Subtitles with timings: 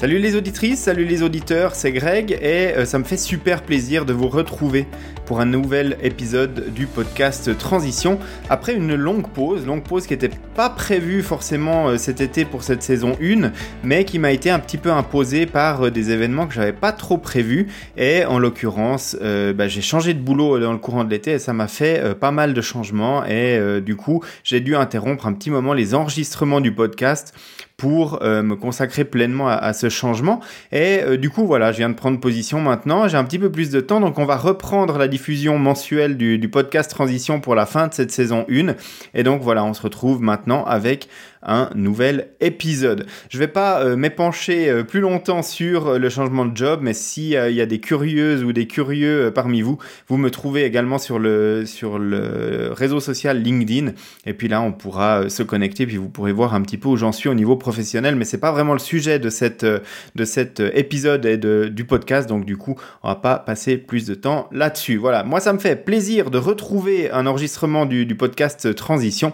[0.00, 4.06] Salut les auditrices, salut les auditeurs, c'est Greg et euh, ça me fait super plaisir
[4.06, 4.86] de vous retrouver
[5.26, 8.18] pour un nouvel épisode du podcast Transition.
[8.48, 12.62] Après une longue pause, longue pause qui n'était pas prévue forcément euh, cet été pour
[12.62, 13.52] cette saison 1,
[13.84, 16.92] mais qui m'a été un petit peu imposée par euh, des événements que j'avais pas
[16.92, 17.66] trop prévus.
[17.98, 21.52] Et en l'occurrence bah, j'ai changé de boulot dans le courant de l'été et ça
[21.52, 23.26] m'a fait pas mal de changements.
[23.26, 27.34] Et du coup j'ai dû interrompre un petit moment les enregistrements du podcast
[27.80, 30.40] pour euh, me consacrer pleinement à, ce changement.
[30.70, 33.08] Et euh, du coup, voilà, je viens de prendre position maintenant.
[33.08, 36.36] J'ai un petit peu plus de temps, donc on va reprendre la diffusion mensuelle du,
[36.36, 38.74] du podcast Transition pour la fin de cette saison 1.
[39.14, 41.08] Et donc voilà, on se retrouve maintenant avec
[41.42, 43.06] un nouvel épisode.
[43.30, 46.92] Je vais pas euh, m'épancher euh, plus longtemps sur euh, le changement de job, mais
[46.92, 51.18] s'il y a des curieuses ou des curieux parmi vous, vous me trouvez également sur
[51.18, 53.92] le, sur le réseau social LinkedIn.
[54.26, 56.96] Et puis là, on pourra se connecter, puis vous pourrez voir un petit peu où
[56.96, 60.60] j'en suis au niveau professionnel, mais c'est pas vraiment le sujet de, cette, de cet
[60.60, 64.48] épisode et de, du podcast, donc du coup, on va pas passer plus de temps
[64.52, 64.96] là-dessus.
[64.96, 69.32] Voilà, moi ça me fait plaisir de retrouver un enregistrement du podcast Transition.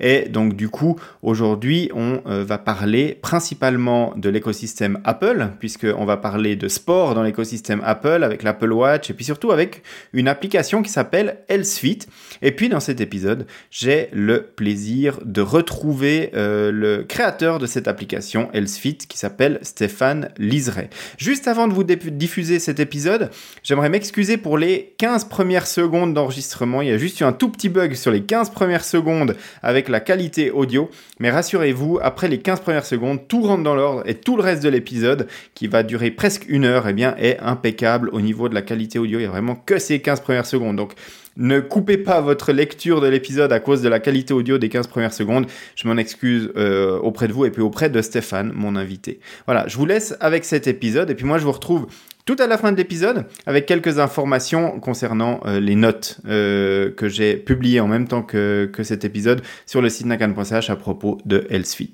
[0.00, 6.04] Et donc du coup, aujourd'hui, Aujourd'hui, on euh, va parler principalement de l'écosystème Apple, puisqu'on
[6.04, 9.82] va parler de sport dans l'écosystème Apple avec l'Apple Watch et puis surtout avec
[10.12, 12.00] une application qui s'appelle Fit.
[12.42, 17.88] Et puis dans cet épisode, j'ai le plaisir de retrouver euh, le créateur de cette
[17.88, 20.90] application Fit qui s'appelle Stéphane Liseret.
[21.16, 23.30] Juste avant de vous diffuser cet épisode,
[23.62, 26.82] j'aimerais m'excuser pour les 15 premières secondes d'enregistrement.
[26.82, 29.88] Il y a juste eu un tout petit bug sur les 15 premières secondes avec
[29.88, 34.14] la qualité audio, mais rassurez-vous, après les 15 premières secondes, tout rentre dans l'ordre et
[34.14, 38.10] tout le reste de l'épisode, qui va durer presque une heure, eh bien, est impeccable
[38.12, 39.18] au niveau de la qualité audio.
[39.18, 40.76] Il n'y a vraiment que ces 15 premières secondes.
[40.76, 40.92] Donc,
[41.38, 44.88] ne coupez pas votre lecture de l'épisode à cause de la qualité audio des 15
[44.88, 45.46] premières secondes.
[45.76, 49.20] Je m'en excuse euh, auprès de vous et puis auprès de Stéphane, mon invité.
[49.46, 51.86] Voilà, je vous laisse avec cet épisode et puis moi je vous retrouve
[52.24, 57.08] tout à la fin de l'épisode avec quelques informations concernant euh, les notes euh, que
[57.08, 61.18] j'ai publiées en même temps que, que cet épisode sur le site nakan.ch à propos
[61.24, 61.92] de Healthfit.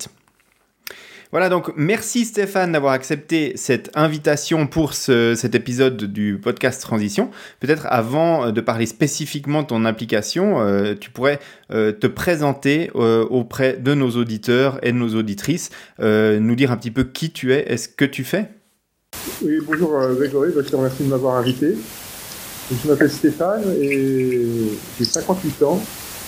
[1.34, 7.28] Voilà, donc merci Stéphane d'avoir accepté cette invitation pour ce, cet épisode du podcast Transition.
[7.58, 11.40] Peut-être avant de parler spécifiquement de ton application, euh, tu pourrais
[11.70, 17.02] te présenter auprès de nos auditeurs et de nos auditrices, nous dire un petit peu
[17.02, 18.48] qui tu es et ce que tu fais?
[19.42, 21.74] Oui, bonjour euh, Grégory, bah, je te remercie de m'avoir invité.
[22.70, 24.46] Je m'appelle Stéphane et
[24.96, 25.82] j'ai 58 ans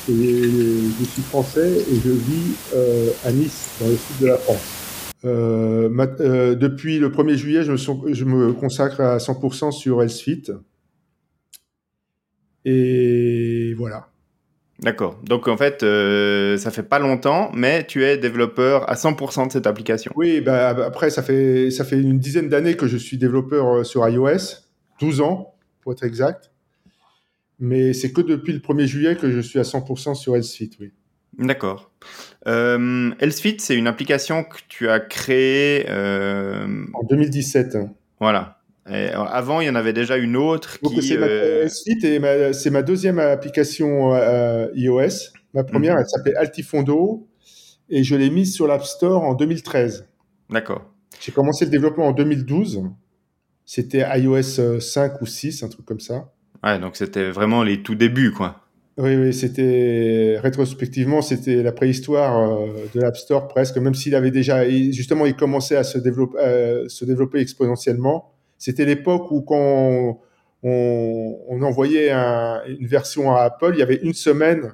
[0.09, 4.38] et je suis français et je vis euh, à Nice, dans le sud de la
[4.38, 4.86] France.
[5.26, 10.44] Euh, depuis le 1er juillet, je me, je me consacre à 100% sur Healthfit.
[12.64, 14.09] Et voilà.
[14.81, 15.19] D'accord.
[15.25, 19.53] Donc en fait, euh, ça fait pas longtemps, mais tu es développeur à 100% de
[19.53, 20.12] cette application.
[20.16, 23.84] Oui, bah, après ça fait ça fait une dizaine d'années que je suis développeur euh,
[23.84, 24.66] sur iOS,
[25.00, 26.50] 12 ans pour être exact.
[27.58, 30.93] Mais c'est que depuis le 1er juillet que je suis à 100% sur Healthfit, oui.
[31.38, 31.91] D'accord.
[32.47, 33.11] Euh,
[33.59, 36.67] c'est une application que tu as créée euh...
[36.95, 37.79] en 2017.
[38.21, 38.61] Voilà.
[38.89, 41.03] Et avant, il y en avait déjà une autre qui.
[41.03, 41.69] C'est euh...
[42.21, 45.33] ma, ma, deuxième application euh, iOS.
[45.55, 46.01] Ma première, mhm.
[46.01, 47.27] elle s'appelait Altifondo
[47.89, 50.06] et je l'ai mise sur l'App Store en 2013.
[50.51, 50.85] D'accord.
[51.21, 52.83] J'ai commencé le développement en 2012.
[53.65, 56.31] C'était iOS 5 euh, ou 6, un truc comme ça.
[56.62, 58.66] Ouais, donc c'était vraiment les tout débuts, quoi.
[58.99, 64.31] Oui, oui, c'était rétrospectivement, c'était la préhistoire euh, de l'App Store presque, même s'il avait
[64.31, 68.33] déjà, justement, il commençait à se développer, euh, se développer exponentiellement.
[68.56, 70.19] C'était l'époque où quand
[70.62, 74.73] on, envoyait une version à Apple, il y avait une semaine,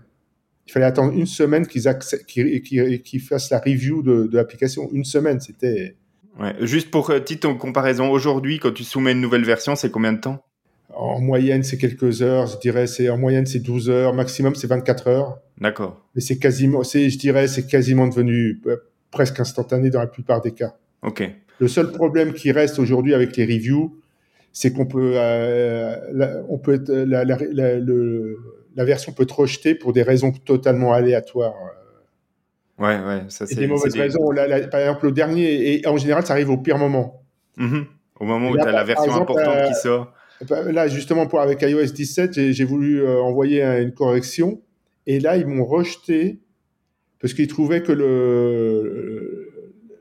[0.69, 4.88] il fallait attendre une semaine qu'ils qu fassent la review de, de l'application.
[4.93, 5.97] Une semaine, c'était...
[6.38, 6.55] Ouais.
[6.61, 10.21] Juste pour euh, petite comparaison, aujourd'hui, quand tu soumets une nouvelle version, c'est combien de
[10.21, 10.44] temps?
[10.94, 12.47] En moyenne, c'est quelques heures.
[12.47, 14.14] Je dirais, c'est en moyenne, c'est 12 heures.
[14.14, 15.38] Maximum, c'est 24 heures.
[15.61, 16.05] D'accord.
[16.14, 18.76] Mais c'est quasiment, je dirais, c'est quasiment devenu euh,
[19.11, 20.75] presque instantané dans la plupart des cas.
[21.02, 21.22] Ok.
[21.58, 23.96] Le seul problème qui reste aujourd'hui avec les reviews,
[24.52, 28.38] c'est qu'on peut, euh, la, on peut être, la, la, le,
[28.75, 31.55] la, version peut être rejetée pour des raisons totalement aléatoires.
[32.78, 34.28] Ouais, ouais, ça c'est des mauvaises raisons.
[34.70, 37.22] par exemple, le dernier, et en général, ça arrive au pire moment.
[37.58, 37.84] Mm-hmm.
[38.20, 40.12] Au moment où tu as la version importante qui sort.
[40.49, 44.61] Là, justement, pour, avec iOS 17, j'ai voulu euh, envoyer une correction,
[45.06, 46.41] et là, ils m'ont rejeté
[47.21, 49.49] parce qu'ils trouvaient que le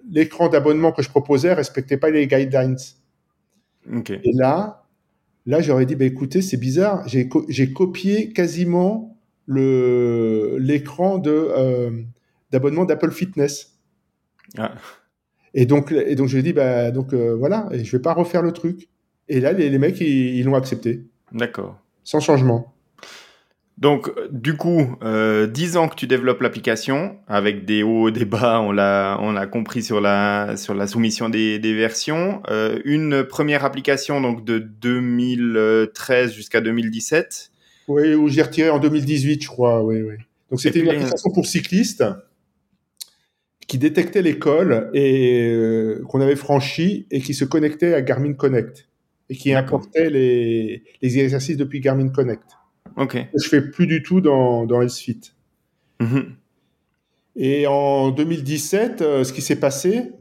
[0.09, 2.75] l'écran d'abonnement que je proposais respectait pas les guidelines.
[4.23, 4.83] Et là,
[5.45, 11.91] là, j'aurais dit, bah, écoutez, c'est bizarre, j'ai copié quasiment le l'écran de euh,
[12.51, 13.77] d'abonnement d'Apple Fitness.
[14.57, 14.73] Ah.
[15.53, 18.13] Et donc, et donc je lui ai dit, bah, donc voilà, et je vais pas
[18.13, 18.89] refaire le truc.
[19.29, 21.03] Et là, les, les mecs, ils l'ont accepté.
[21.31, 21.77] D'accord.
[22.03, 22.73] Sans changement.
[23.81, 28.61] Donc, du coup, euh, 10 ans que tu développes l'application, avec des hauts, des bas,
[28.61, 32.43] on l'a, on l'a compris sur la, sur la soumission des, des versions.
[32.49, 37.51] Euh, une première application donc de 2013 jusqu'à 2017.
[37.87, 39.83] Oui, où j'ai retiré en 2018, je crois.
[39.83, 40.13] Oui, oui.
[40.51, 42.03] Donc c'était une application pour cyclistes
[43.67, 48.87] qui détectait l'école et euh, qu'on avait franchi et qui se connectait à Garmin Connect
[49.31, 52.43] et qui importait les, les exercices depuis Garmin Connect.
[52.97, 53.17] Ok.
[53.33, 54.81] Je fais plus du tout dans, dans.
[56.01, 56.35] Mhm.
[57.37, 60.11] Et en 2017, euh, ce qui s'est passé,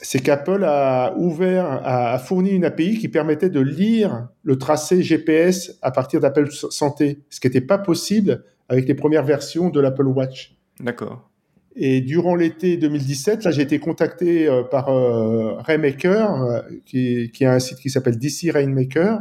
[0.00, 5.76] c'est qu'Apple a ouvert, a, fourni une API qui permettait de lire le tracé GPS
[5.82, 10.06] à partir d'Apple Santé, ce qui n'était pas possible avec les premières versions de l'Apple
[10.06, 10.54] Watch.
[10.78, 11.28] D'accord.
[11.76, 17.44] Et durant l'été 2017, là, j'ai été contacté euh, par euh, Rainmaker, euh, qui, qui,
[17.44, 19.20] a un site qui s'appelle DC Rainmaker,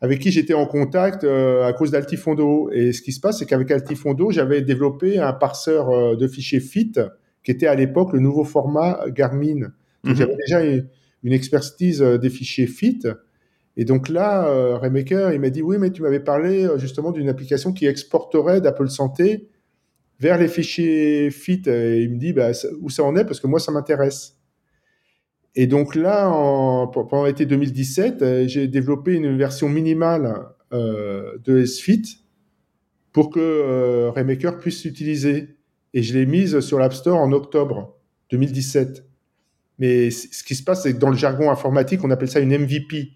[0.00, 2.70] avec qui j'étais en contact euh, à cause d'Altifondo.
[2.72, 6.92] Et ce qui se passe, c'est qu'avec Altifondo, j'avais développé un parseur de fichiers FIT,
[7.42, 9.72] qui était à l'époque le nouveau format Garmin.
[10.04, 10.16] Donc, mhm.
[10.16, 13.08] j'avais déjà une, expertise des fichiers FIT.
[13.76, 17.28] Et donc là, euh, Remaker, il m'a dit, oui, mais tu m'avais parlé justement d'une
[17.28, 19.48] application qui exporterait d'Apple Santé
[20.20, 21.62] vers les fichiers FIT.
[21.66, 22.50] Et il me dit, bah,
[22.80, 24.36] où ça en est Parce que moi, ça m'intéresse.
[25.56, 31.64] Et donc là, en, pendant l'été 2017, euh, j'ai développé une version minimale euh, de
[31.64, 32.20] SFit
[33.12, 35.56] pour que euh, Raymaker puisse l'utiliser.
[35.92, 37.96] Et je l'ai mise sur l'App Store en octobre
[38.30, 39.04] 2017.
[39.80, 42.56] Mais ce qui se passe, c'est que dans le jargon informatique, on appelle ça une
[42.56, 43.12] MVP,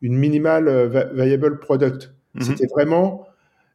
[0.00, 2.14] une Minimal euh, Viable Product.
[2.34, 2.42] Mhm.
[2.42, 3.26] C'était vraiment,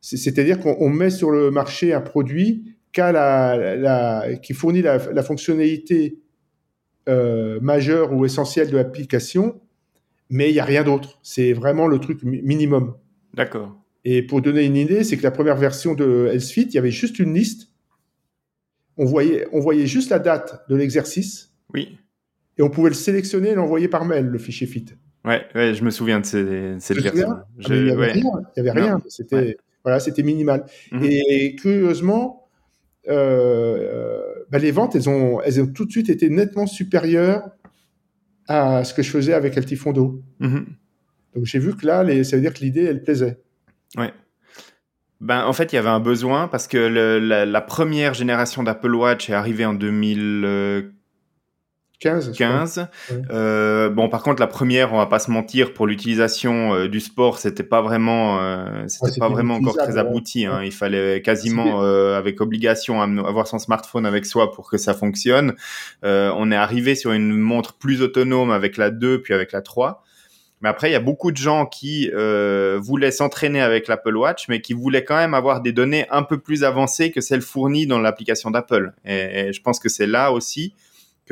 [0.01, 6.19] c'est-à-dire qu'on met sur le marché un produit la, la, qui fournit la, la fonctionnalité
[7.09, 9.62] euh, majeur ou essentiel de l'application,
[10.30, 11.19] mais il n'y a rien d'autre.
[11.24, 12.95] C'est vraiment le truc minimum.
[13.33, 13.77] D'accord.
[14.03, 16.92] Et pour donner une idée, c'est que la première version de HealthFit, il y avait
[16.92, 17.69] juste une liste.
[18.98, 21.53] On voyait, on voyait juste la date de l'exercice.
[21.74, 21.98] Oui.
[22.57, 24.98] Et on pouvait le sélectionner et l'envoyer par mail, le fichier FIT.
[25.24, 27.30] Ouais, ouais, je me souviens de cette version.
[27.30, 28.24] Ah, il n'y avait rien.
[28.57, 29.01] Il y avait rien.
[29.07, 30.66] C'était, voilà, c'était minimal.
[30.92, 31.04] Mhm.
[31.04, 32.48] Et curieusement,
[33.07, 37.50] euh, bah, les ventes, elles ont, elles ont tout de suite été nettement supérieures
[38.48, 40.22] à ce que je faisais avec Altifondo.
[40.39, 40.60] Mm
[41.36, 43.39] Donc j'ai vu que là, les, ça veut dire que l'idée, elle plaisait.
[43.98, 44.13] Ouais.
[45.19, 48.63] Ben, en fait, il y avait un besoin parce que le, la, la, première génération
[48.63, 50.92] d'Apple Watch est arrivée en 2000,
[52.01, 52.31] 15.
[52.31, 52.88] 15.
[53.30, 57.00] Euh, bon, par contre, la première, on va pas se mentir, pour l'utilisation euh, du
[57.00, 60.48] sport, c'était pas vraiment, euh, c'était pas vraiment encore très abouti.
[60.48, 60.62] Hein.
[60.63, 65.53] Il fallait quasiment, euh, avec obligation, avoir son smartphone avec soi pour que ça fonctionne.
[66.03, 69.62] Euh, on est arrivé sur une montre plus autonome avec la 2 puis avec la
[69.62, 70.03] 3.
[70.62, 74.48] Mais après, il y a beaucoup de gens qui euh, voulaient s'entraîner avec l'Apple Watch,
[74.48, 77.86] mais qui voulaient quand même avoir des données un peu plus avancées que celles fournies
[77.86, 78.94] dans l'application d'Apple.
[79.06, 80.74] Et, et, je pense que c'est là aussi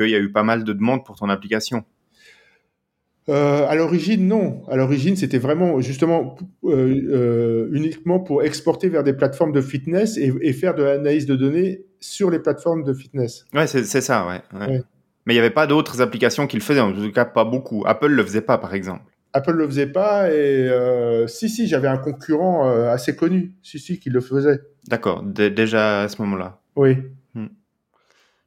[0.00, 1.84] qu'il y a eu pas mal de demandes pour ton application
[3.30, 4.62] euh, à l'origine, non.
[4.68, 10.16] À l'origine, c'était vraiment justement euh, euh, uniquement pour exporter vers des plateformes de fitness
[10.16, 13.44] et, faire de l'analyse de données sur les plateformes de fitness.
[13.54, 14.40] Ouais, c'est ça, ouais.
[15.26, 17.84] Mais il n'y avait pas d'autres applications qui le faisaient, en tout cas pas beaucoup.
[17.86, 19.04] Apple le faisait pas, par exemple.
[19.32, 20.68] Apple le faisait pas et
[21.28, 24.60] si, si, j'avais un concurrent assez connu, si, si, qui le faisait.
[24.88, 26.60] D'accord, déjà à ce moment-là.
[26.74, 26.96] Oui.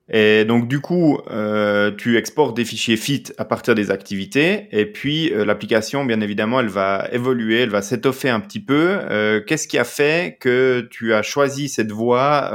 [0.10, 4.86] Et donc du coup, euh, tu exportes des fichiers fit à partir des activités, et
[4.86, 8.98] puis euh, l'application, bien évidemment, elle va évoluer, elle va s'étoffer un petit peu.
[9.10, 12.52] Euh, Qu'est-ce qui a fait que tu as choisi cette voie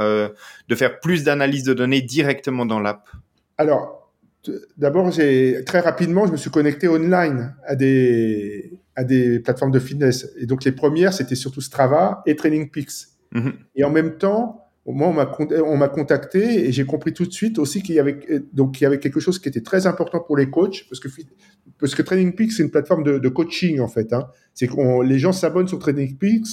[0.67, 3.09] de faire plus d'analyse de données directement dans l'app?
[3.57, 4.11] Alors,
[4.77, 9.79] d'abord, j'ai très rapidement, je me suis connecté online à des à des plateformes de
[9.79, 13.07] fitness, et donc les premières, c'était surtout Strava et Training Peaks.
[13.31, 17.59] Mm Et en même temps, moi, on m'a contacté et j'ai compris tout de suite
[17.59, 18.19] aussi qu'il y avait
[18.53, 21.09] donc il y avait quelque chose qui était très important pour les coachs parce que
[21.79, 24.13] parce que Training Peaks c'est une plateforme de, de, coaching en fait.
[24.13, 24.27] Hein.
[24.53, 26.47] C'est que les gens s'abonnent sur Training Peaks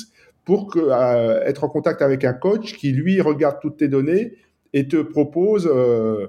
[0.44, 4.34] pour que, euh, être en contact avec un coach qui lui regarde toutes tes données
[4.72, 6.28] et te propose euh,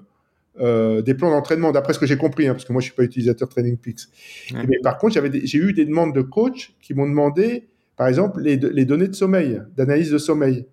[0.59, 1.71] euh, des plans d'entraînement.
[1.71, 4.07] D'après ce que j'ai compris, hein, parce que moi je suis pas utilisateur Training Peaks.
[4.53, 8.41] Mais par contre, j'avais j'ai eu des demandes de coachs qui m'ont demandé, par exemple,
[8.41, 10.65] les, les données de sommeil, d'analyse de sommeil.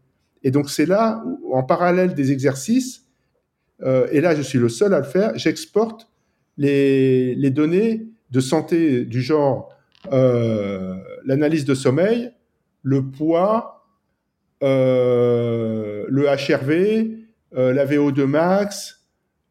[0.44, 3.06] Et donc c'est là où, en parallèle des exercices,
[3.82, 6.08] euh, et là je suis le seul à le faire, j'exporte
[6.56, 9.74] les, les, données de santé du genre
[10.12, 12.30] euh, l'analyse de sommeil,
[12.82, 13.86] le poids,
[14.62, 17.10] euh, le HRV,
[17.52, 19.04] la VO2 max,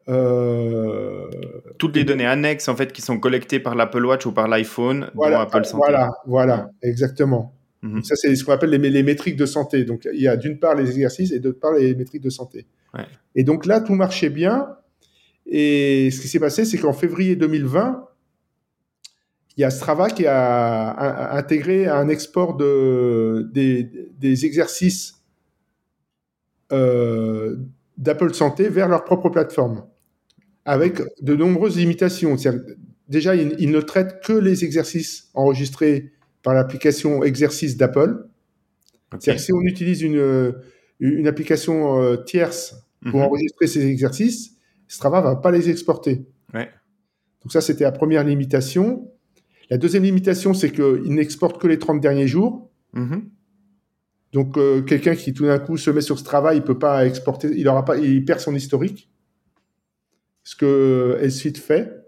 [0.08, 1.30] Euh,
[1.78, 5.10] Toutes les données annexes en fait qui sont collectées par l'Apple Watch ou par l'iPhone
[5.14, 5.76] voilà, Apple Santé.
[5.78, 7.54] Voilà, voilà, exactement.
[7.84, 8.02] Mhm.
[8.02, 9.84] Ça, c'est ce qu'on appelle les, les, métriques de santé.
[9.84, 12.66] Donc, il y a d'une part les exercices et d'autre part les métriques de santé.
[12.94, 13.04] Ouais.
[13.34, 14.68] Et donc là, tout marchait bien.
[15.46, 18.08] Et ce qui s'est passé, c'est qu'en février 2020,
[19.56, 25.22] il y a Strava qui a, a intégré un export de, des, des exercices
[26.72, 27.56] euh,
[27.98, 29.84] d'Apple Santé vers leur propre plateforme,
[30.64, 32.34] avec de nombreuses limitations.
[33.08, 36.13] Déjà, ils, ils, ne traitent que les exercices enregistrés
[36.44, 38.28] par l'application Exercice d'Apple.
[39.12, 39.36] Okay.
[39.38, 40.54] Si on utilise une,
[41.00, 43.26] une application euh, tierce pour Mhm.
[43.26, 44.52] enregistrer ces exercices,
[44.86, 46.24] Strava va pas les exporter.
[46.52, 46.70] Ouais.
[47.42, 49.10] Donc ça, c'était la première limitation.
[49.70, 52.70] La deuxième limitation, c'est qu'il n'exporte que les 30 derniers jours.
[52.92, 53.28] Mhm.
[54.32, 57.50] Donc euh, quelqu'un qui tout d'un coup se met sur Strava, il peut pas exporter,
[57.56, 59.10] il aura pas, il perd son historique.
[60.42, 62.03] Ce que Elsuite fait.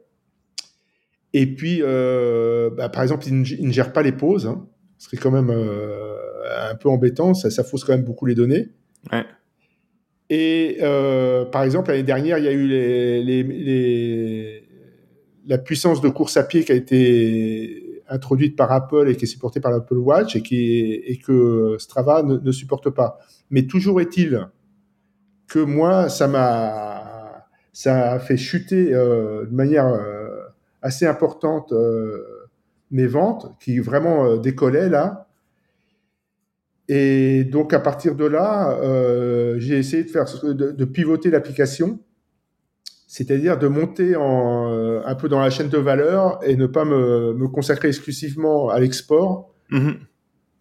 [1.38, 4.47] Et puis, euh, bah, par exemple, il ne, gère pas les pauses.
[4.47, 4.66] Hein.
[4.97, 6.16] Ce serait quand même euh,
[6.71, 7.35] un peu embêtant.
[7.35, 8.71] Ça, ça fausse quand même beaucoup les données.
[9.12, 9.23] Ouais.
[10.31, 14.69] Et euh, par exemple, l'année dernière, il y a eu les, les, les,
[15.47, 19.28] la puissance de course à pied qui a été introduite par Apple et qui est
[19.28, 23.19] supportée par l'Apple Watch et, qui, et que Strava ne, ne, supporte pas.
[23.50, 24.49] Mais toujours est-il
[25.49, 27.16] que moi, ça m'a
[27.76, 29.85] ça a fait chuter euh, de manière
[30.83, 32.49] assez importante euh,
[32.90, 35.28] mes ventes qui vraiment euh, décollaient là.
[36.88, 41.99] Et donc à partir de là, euh, j'ai essayé de faire de, pivoter l'application,
[43.09, 47.49] c'est-à-dire de monter un peu dans la chaîne de valeur et ne pas me, me
[47.49, 49.52] consacrer exclusivement à l'export.
[49.71, 49.97] Mm -hmm.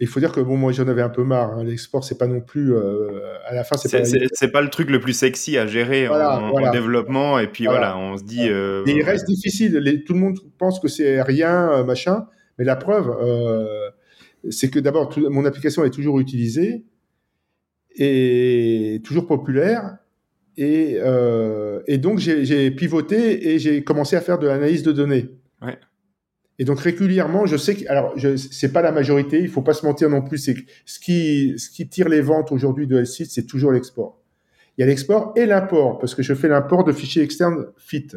[0.02, 1.54] Il faut dire que bon, moi j'en avais un peu marre.
[1.54, 1.64] Hein.
[1.64, 4.52] L'export, c'est pas non plus euh, à la fin, c'est pas.
[4.52, 6.70] Pas le truc le plus sexy à gérer voilà, en, voilà.
[6.70, 7.40] en, développement.
[7.40, 8.50] Et puis voilà, voilà on se dit.
[8.50, 9.78] Euh, et il reste difficile.
[9.78, 12.28] Les, tout le monde pense que c'est rien, euh, machin.
[12.58, 13.90] Mais la preuve, euh,
[14.50, 16.86] c'est que d'abord, mon application est toujours utilisée
[17.96, 19.98] et toujours populaire.
[20.58, 21.00] Et,
[21.88, 25.30] et donc, j'ai pivoté et j'ai commencé à faire de l'analyse de données.
[25.62, 25.78] Ouais.
[26.58, 29.86] Et donc, régulièrement, je sais que, alors, c'est pas la majorité, il faut pas se
[29.86, 33.46] mentir non plus, c'est ce qui, ce qui tire les ventes aujourd'hui de L6, c'est
[33.46, 34.22] toujours l'export.
[34.78, 38.16] Il y a l'export et l'import, parce que je fais l'import de fichiers externes FIT.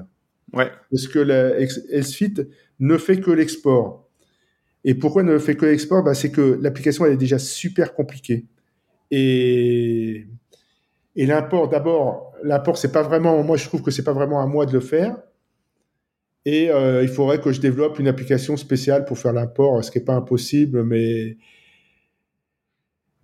[0.52, 0.70] Ouais.
[0.90, 2.34] Parce que LSFIT
[2.80, 4.08] ne fait que l'export.
[4.84, 6.02] Et pourquoi ne fait que l'export?
[6.02, 8.46] Bah, C'est que l'application, elle est déjà super compliquée.
[9.10, 10.26] Et,
[11.16, 14.46] et l'import, d'abord, l'import, c'est pas vraiment, moi je trouve que c'est pas vraiment à
[14.46, 15.16] moi de le faire.
[16.44, 19.98] Et euh, il faudrait que je développe une application spéciale pour faire l'import, ce qui
[19.98, 21.36] n'est pas impossible, mais.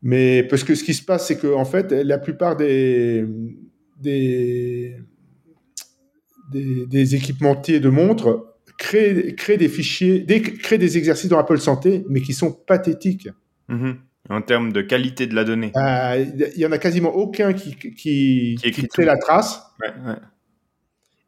[0.03, 3.25] Mais parce que ce qui se passe, c'est que en fait, la plupart des,
[3.99, 4.97] des,
[6.53, 8.45] des, des équipementiers de montres
[8.77, 13.29] créent, créent des fichiers, des, créent des exercices dans Apple Santé, mais qui sont pathétiques.
[13.69, 13.97] Mm -hmm.
[14.31, 15.71] En termes de qualité de la donnée.
[15.75, 19.61] Il euh, y en a quasiment aucun qui, qui, qui, qui crée la trace.
[19.81, 20.17] Ouais, ouais.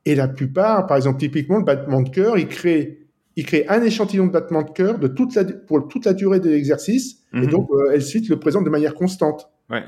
[0.06, 3.00] Et la plupart, par exemple, typiquement, le battement de cœur, il crée,
[3.34, 6.40] il crée un échantillon de battement de cœur de toute la, pour toute la durée
[6.40, 7.18] de l'exercice.
[7.34, 9.50] Et donc, euh, ensuite, le présente de manière constante.
[9.68, 9.82] Ouais.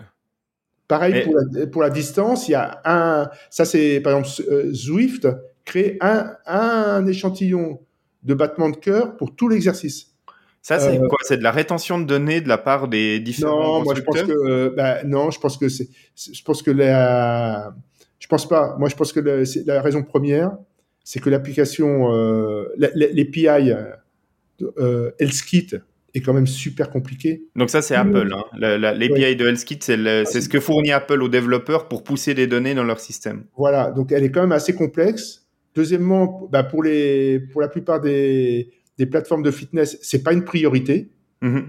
[0.86, 3.30] Pareil pour, la, pour la distance, il y a un.
[3.48, 5.28] Ça, c'est par exemple euh, Zwift
[5.64, 7.80] crée un, un échantillon
[8.22, 10.14] de battement de cœur pour tout l'exercice.
[10.62, 11.18] Ça, c'est euh, quoi?
[11.22, 14.22] C'est de la rétention de données de la part des différents Non, moi je pense
[14.22, 17.74] que euh, bah, non, je pense que c'est, je pense que la,
[18.18, 18.76] je pense pas.
[18.78, 20.56] Moi, je pense que la, la raison première,
[21.04, 25.76] c'est que l'application, euh, l'API euh, HealthKit
[26.14, 27.44] est quand même super compliqué.
[27.56, 28.30] Donc ça, c'est Apple.
[28.32, 28.44] Hein.
[28.58, 29.34] L'API ouais.
[29.34, 32.84] de HealthKit, c'est ah, ce que fournit Apple aux développeurs pour pousser des données dans
[32.84, 33.44] leur système.
[33.56, 35.46] Voilà, donc elle est quand même assez complexe.
[35.74, 40.44] Deuxièmement, bah, pour les, pour la plupart des des plateformes de fitness, c'est pas une
[40.44, 41.08] priorité.
[41.40, 41.60] Mmh.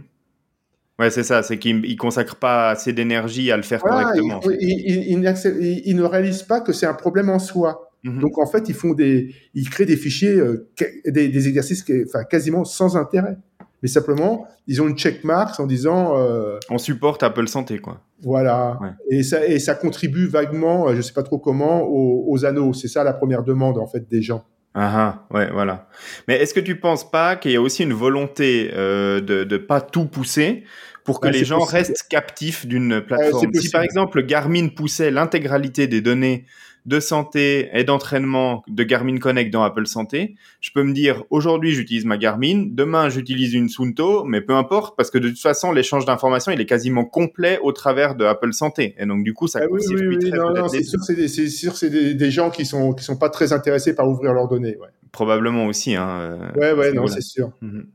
[1.00, 4.42] Ouais, c'est ça, c'est qu'ils ne consacrent pas assez d'énergie à le faire voilà, correctement.
[4.60, 5.18] Ils,
[5.96, 7.90] ne réalisent pas que c'est un problème en soi.
[8.04, 8.20] Mmh.
[8.20, 10.70] Donc en fait, ils font des, ils créent des fichiers, euh,
[11.06, 13.38] des, des, exercices, enfin quasiment sans intérêt.
[13.82, 16.18] Mais simplement, ils ont une checkmark en disant.
[16.18, 18.02] Euh, On supporte Apple Santé, quoi.
[18.22, 18.78] Voilà.
[18.82, 18.90] Ouais.
[19.10, 22.74] Et ça, et ça contribue vaguement, je sais pas trop comment, aux, aux anneaux.
[22.74, 24.44] C'est ça la première demande en fait des gens.
[24.76, 25.88] Ah, ah ouais, voilà.
[26.28, 29.58] Mais est-ce que tu penses pas qu'il y a aussi une volonté euh, de ne
[29.58, 30.64] pas tout pousser
[31.04, 31.78] pour que les gens possible.
[31.78, 33.52] restent captifs d'une plateforme?
[33.54, 36.46] si par exemple Garmin poussait l'intégralité des données
[36.90, 41.72] de santé et d'entraînement de Garmin Connect dans Apple Santé, je peux me dire aujourd'hui
[41.72, 45.72] j'utilise ma Garmin, demain j'utilise une Sunto, mais peu importe parce que de toute façon
[45.72, 49.48] l'échange d'informations il est quasiment complet au travers de Apple Santé et donc du coup
[49.48, 51.78] ça Ah oui, oui, oui, court-circuiterait non, peut-être non, c'est sûr, c'est des, c'est sûr,
[51.78, 54.76] c'est des, des gens qui sont qui sont pas très intéressés par ouvrir leurs données.
[54.78, 55.96] Ouais, probablement aussi.
[55.96, 57.52] Hein, ouais, ouais non, c'est sûr.
[57.62, 57.86] Mhm.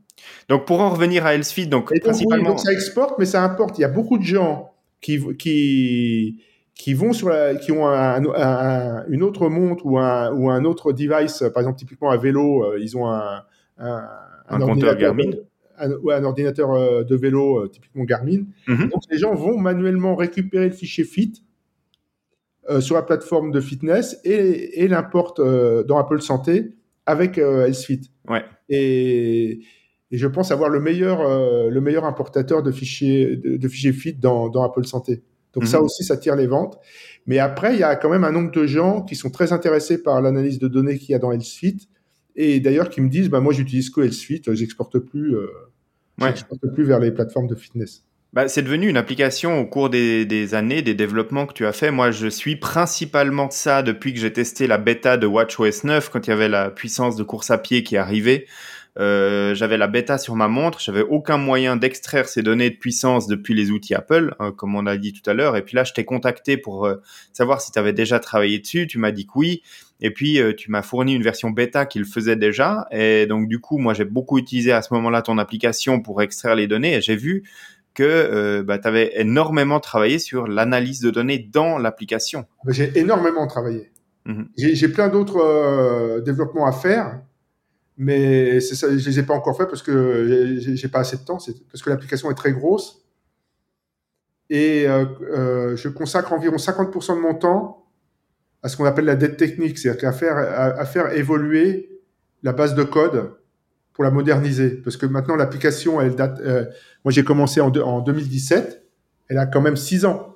[0.47, 2.51] Donc pour en revenir à Healthfeed, donc donc, principalement.
[2.51, 3.77] donc ça exporte, mais ça importe.
[3.77, 4.71] Il y a beaucoup de gens
[5.01, 6.39] qui qui
[6.75, 10.63] qui vont sur la, qui ont un, un- une autre montre ou un ou un
[10.65, 13.43] autre device, par exemple typiquement un vélo, euh, ils ont un
[13.77, 14.03] un,
[14.49, 15.31] Un compteur Garmin.
[15.77, 18.43] un, ouais, un ordinateur euh, de vélo euh, typiquement Garmin.
[18.67, 18.89] Mhm.
[18.89, 21.41] Donc les gens vont manuellement récupérer le fichier Fit
[22.69, 26.73] euh, sur la plateforme de fitness et, et l'importent euh, dans Apple Santé
[27.05, 28.09] avec euh, HealthFit.
[28.29, 28.43] Ouais.
[28.69, 29.59] Et,
[30.11, 31.19] et je pense avoir le meilleur,
[31.69, 35.23] le meilleur importateur de fichiers, de, de fichiers Fit dans, dans Apple Santé.
[35.55, 35.69] Donc Mhm.
[35.69, 36.77] ça aussi, ça tire les ventes.
[37.25, 40.03] Mais après, il y a quand même un nombre de gens qui sont très intéressés
[40.03, 41.87] par l'analyse de données qu'il y a dans HealthFit
[42.35, 45.47] et d'ailleurs qui me disent, bah, moi, j'utilise que HealthFit, j'exporte plus, euh,
[46.21, 46.27] Ouais.
[46.29, 48.03] j'exporte plus vers les plateformes de fitness.
[48.33, 51.71] Bah, c'est devenu une application au cours des, des années, des développements que tu as
[51.71, 51.89] fait.
[51.89, 56.27] Moi, je suis principalement ça depuis que j'ai testé la bêta de WatchOS 9, quand
[56.27, 58.45] il y avait la puissance de course à pied qui arrivait.
[58.97, 63.27] Euh, j'avais la bêta sur ma montre, j'avais aucun moyen d'extraire ces données de puissance
[63.27, 65.57] depuis les outils Apple, hein, comme on a dit tout à l'heure.
[65.57, 67.01] Et puis là, je t'ai contacté pour euh,
[67.33, 68.87] savoir si tu avais déjà travaillé dessus.
[68.87, 69.61] Tu m'as dit que oui.
[70.01, 72.87] Et puis, euh, tu m'as fourni une version bêta qui le faisait déjà.
[72.91, 76.55] Et donc, du coup, moi, j'ai beaucoup utilisé à ce moment-là ton application pour extraire
[76.55, 76.95] les données.
[76.95, 77.43] Et j'ai vu
[77.95, 82.45] que euh, bah, tu avais énormément travaillé sur l'analyse de données dans l'application.
[82.67, 83.89] J'ai énormément travaillé.
[84.25, 84.49] Mhm.
[84.57, 87.21] J'ai j'ai plein d'autres euh, développements à faire,
[87.97, 91.23] mais c'est ça, je les ai pas encore fait parce que j'ai- pas assez de
[91.23, 91.37] temps,
[91.71, 93.01] parce que l'application est très grosse.
[94.49, 97.87] Et euh, euh, je consacre environ 50% de mon temps
[98.61, 101.99] à ce qu'on appelle la dette technique, c'est-à-dire à faire, à, à faire évoluer
[102.43, 103.31] la base de code
[103.93, 104.69] pour la moderniser.
[104.69, 106.39] Parce que maintenant, l'application, elle date.
[106.41, 106.65] euh,
[107.03, 108.83] moi, j'ai commencé en, deux- en 2017,
[109.29, 110.35] elle a quand même 6 ans.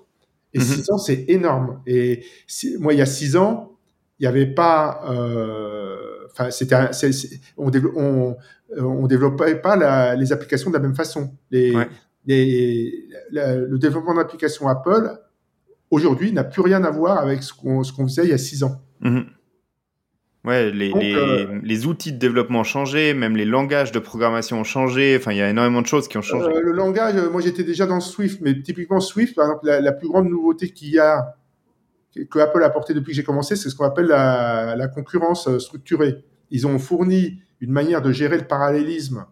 [0.54, 0.66] Et Mhm.
[0.66, 1.82] 6 ans, c'est énorme.
[1.86, 3.74] Et si- moi, il y a 6 ans,
[4.20, 5.01] il n'y avait pas.
[5.12, 6.75] euh, Enfin, c'était.
[7.57, 8.37] On, on,
[8.77, 11.31] euh, on développait pas la- les applications de la même façon.
[11.51, 11.87] Les, Ouais.
[12.25, 15.11] les- la- le développement d'applications Apple
[15.92, 18.37] aujourd'hui n'a plus rien à voir avec ce qu'on ce qu'on faisait il y a
[18.37, 18.81] 6 ans.
[19.01, 19.25] Mhm.
[20.46, 24.00] Ouais, les, Donc, les, euh, les outils de développement ont changé, même les langages de
[24.00, 25.18] programmation ont changé.
[25.20, 26.48] Enfin, il y a énormément de choses qui ont changé.
[26.48, 29.92] Euh, le langage, moi j'étais déjà dans Swift, mais typiquement Swift, par exemple, la, la
[29.92, 31.35] plus grande nouveauté qu'il y a,
[32.13, 35.59] que, Apple a apporté depuis que j'ai commencé, c'est ce qu'on appelle la, concurrence euh,
[35.59, 36.24] structurée.
[36.51, 39.25] Ils ont fourni une manière de gérer le parallélisme,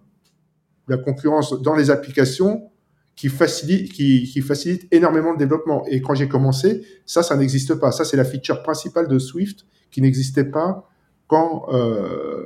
[0.87, 2.69] la concurrence dans les applications
[3.15, 5.83] qui facilite, énormément le développement.
[5.87, 7.91] Et quand j'ai commencé, ça, ça n'existe pas.
[7.91, 10.87] Ça, c'est la feature principale de Swift qui n'existait pas
[11.25, 12.45] quand, euh,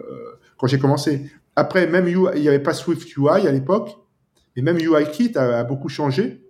[0.63, 1.29] j'ai commencé.
[1.57, 3.97] Après, même UI, il n'y avait pas Swift UI à l'époque.
[4.55, 6.41] Et même UIKit a, a beaucoup changé.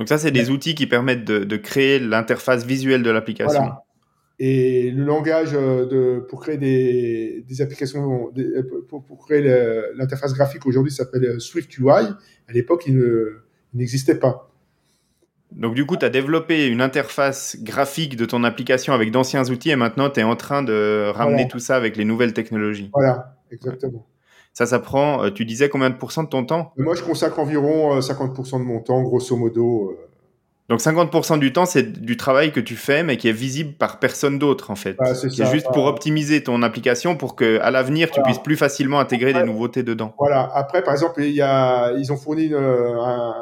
[0.00, 3.60] Donc ça, c'est des outils qui permettent de, de créer l'interface visuelle de l'application.
[3.60, 3.84] Voilà.
[4.38, 9.42] Et le langage euh, de, pour créer des, des applications, des- euh, pour, pour créer
[9.94, 11.90] l'interface graphique aujourd'hui s'appelle euh, Swift UI.
[11.90, 13.42] À l'époque, il ne-
[13.74, 14.50] il n'existait pas.
[15.52, 19.68] Donc du coup, tu as développé une interface graphique de ton application avec d'anciens outils
[19.70, 21.48] et maintenant, tu es en train de ramener Voilà.
[21.50, 22.88] tout ça avec les nouvelles technologies.
[22.94, 24.06] Voilà, exactement.
[24.52, 26.72] Ça, ça prend, euh, tu disais combien de pourcents de ton temps?
[26.76, 29.90] Moi, je consacre environ euh, 50% de mon temps, grosso modo.
[29.92, 30.06] euh,
[30.68, 33.98] Donc 50% du temps, c'est du travail que tu fais, mais qui est visible par
[34.00, 34.96] personne d'autre, en fait.
[34.98, 38.98] Ah, c'est juste pour optimiser ton application pour que à l'avenir, tu puisses plus facilement
[39.00, 40.14] intégrer des nouveautés dedans.
[40.18, 40.50] Voilà.
[40.54, 43.34] Après, par exemple, il y a, ils ont fourni une, un,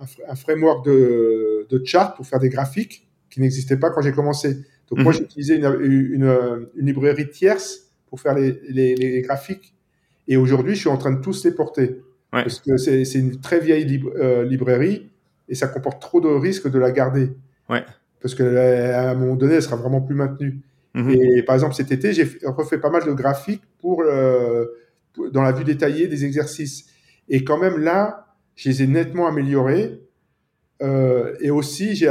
[0.00, 4.02] un fr- un framework de, de chart pour faire des graphiques qui n'existait pas quand
[4.02, 4.54] j'ai commencé.
[4.90, 5.18] Donc moi, Mhm.
[5.18, 9.74] j'ai utilisé une, une, une librairie tierce pour faire les, les, les graphiques.
[10.32, 12.00] Et aujourd'hui, je suis en train de tous les porter.
[12.32, 12.42] Ouais.
[12.44, 15.10] Parce que c'est une très vieille euh, librairie
[15.50, 17.32] et ça comporte trop de risques de la garder.
[17.68, 17.84] Ouais.
[18.22, 20.60] Parce qu'à un moment donné, elle sera vraiment plus maintenue.
[20.94, 21.10] Mhm.
[21.10, 24.64] Et par exemple, cet été, j'ai fait- refait pas mal de graphiques pour, euh,
[25.12, 26.86] pour- dans la vue détaillée des exercices.
[27.28, 30.00] Et quand même là, je les ai nettement améliorés.
[30.80, 32.08] Euh, et aussi, j'ai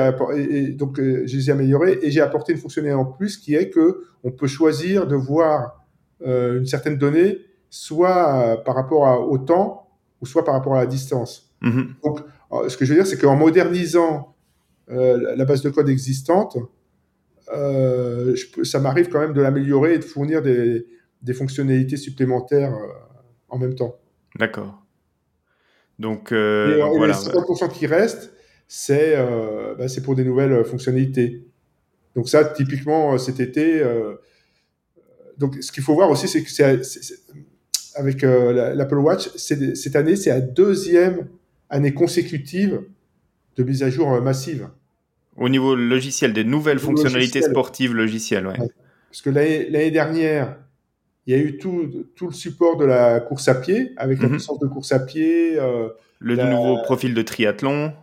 [0.77, 3.69] donc euh, je les ai améliorés et j'ai apporté une fonctionnalité en plus qui est
[3.69, 5.83] que on peut choisir de voir
[6.25, 7.39] euh, une certaine donnée
[7.71, 9.87] soit euh, par rapport à- au temps
[10.21, 11.55] ou soit par rapport à la distance.
[11.61, 11.95] Mhm.
[12.03, 12.19] Donc,
[12.51, 14.35] euh, ce que je veux dire, c'est qu'en modernisant
[14.89, 16.57] euh, la base de code existante,
[17.53, 20.85] euh, je ça m'arrive quand même de l'améliorer et de fournir des,
[21.21, 22.87] des fonctionnalités supplémentaires euh,
[23.47, 23.95] en même temps.
[24.37, 24.83] D'accord.
[25.97, 27.13] Donc, et, voilà.
[27.13, 28.33] les 50% qui restent,
[28.67, 29.15] c'est
[29.77, 31.45] bah, pour des nouvelles fonctionnalités.
[32.15, 33.83] Donc ça, typiquement, cet été,
[35.37, 36.81] donc ce qu'il faut voir aussi, c'est que c'est
[37.95, 41.27] avec l'Apple Watch, cette année, c'est la deuxième
[41.69, 42.81] année consécutive
[43.57, 44.69] de mise à jour massive.
[45.37, 48.57] Au niveau logiciel, des nouvelles fonctionnalités sportives logicielles, ouais.
[49.09, 50.57] Parce que l'année dernière,
[51.25, 54.27] il y a eu tout, tout, le support de la course à pied, avec la
[54.27, 54.35] mhm.
[54.35, 55.59] puissance de course à pied.
[55.59, 57.93] Euh, le nouveau profil de triathlon.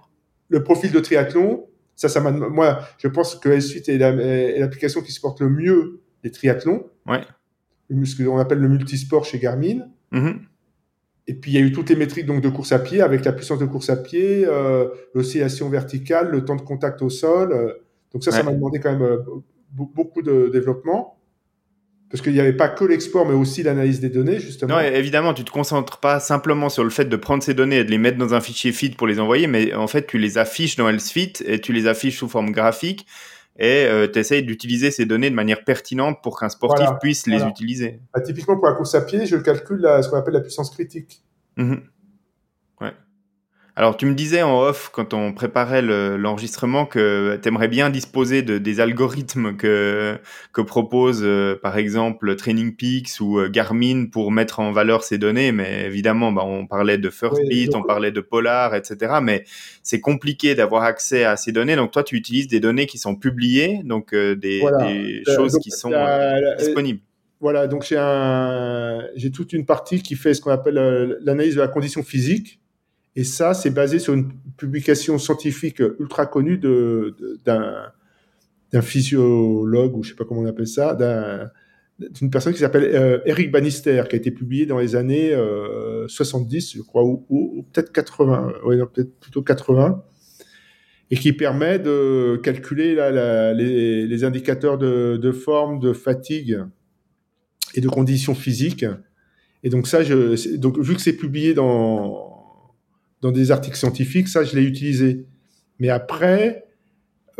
[0.48, 1.66] Le profil de triathlon.
[1.96, 6.86] Ça, ça moi, je pense que S8 est l'application qui supporte le mieux les triathlons.
[7.06, 7.22] Ouais.
[7.90, 9.86] Ce qu'on appelle le multisport chez Garmin.
[10.12, 10.40] Mhm.
[11.26, 13.24] Et puis, il y a eu toutes les métriques donc, de course à pied, avec
[13.24, 17.52] la puissance de course à pied, euh, l'oscillation verticale, le temps de contact au sol.
[17.52, 17.74] Euh.
[18.12, 19.18] donc ça, ça m'a demandé quand même
[19.70, 21.18] beaucoup de développement.
[22.10, 24.76] Parce qu'il n'y avait pas que l'export, mais aussi l'analyse des données, justement.
[24.76, 27.84] Non, évidemment, tu te concentres pas simplement sur le fait de prendre ces données et
[27.84, 30.38] de les mettre dans un fichier feed pour les envoyer, mais en fait, tu les
[30.38, 33.06] affiches dans Fit et tu les affiches sous forme graphique
[33.58, 37.42] et euh, tu essayes d'utiliser ces données de manière pertinente pour qu'un sportif puisse les
[37.42, 38.00] utiliser.
[38.14, 41.22] Bah, typiquement, pour la course à pied, je calcule ce qu'on appelle la puissance critique.
[41.56, 41.74] Mmh.
[43.78, 48.42] Alors, tu me disais en off, quand on préparait l'enregistrement, que tu aimerais bien disposer
[48.42, 50.18] de, des algorithmes que,
[50.52, 55.16] que propose, euh, par exemple, Training Peaks ou euh, Garmin pour mettre en valeur ces
[55.16, 55.52] données.
[55.52, 59.18] Mais évidemment, bah, on parlait de First Beat, on parlait de Polar, etc.
[59.22, 59.44] Mais
[59.84, 61.76] c'est compliqué d'avoir accès à ces données.
[61.76, 65.70] Donc, toi, tu utilises des données qui sont publiées, donc euh, des, des choses qui
[65.70, 65.92] sont
[66.58, 66.98] disponibles.
[67.40, 72.02] Voilà, donc j'ai toute une partie qui fait ce qu'on appelle l'analyse de la condition
[72.02, 72.58] physique
[73.16, 77.92] et ça, c'est basé sur une publication scientifique ultra connue d'un
[78.72, 80.96] d'un physiologue, ou je sais pas comment on appelle ça,
[81.98, 85.34] d'une personne qui s'appelle euh, Eric Bannister, qui a été publié dans les années
[86.06, 90.04] 70, euh, je crois, ou, peut-être 80, oui, peut-être plutôt 80,
[91.10, 96.60] et qui permet de calculer là, les, indicateurs de, de, forme, de fatigue
[97.74, 98.84] et de conditions physiques.
[99.64, 100.00] Et donc ça,
[100.56, 102.27] donc vu que c'est publié dans
[103.22, 105.24] dans des articles scientifiques, ça, je l'ai utilisé.
[105.78, 106.68] Mais après,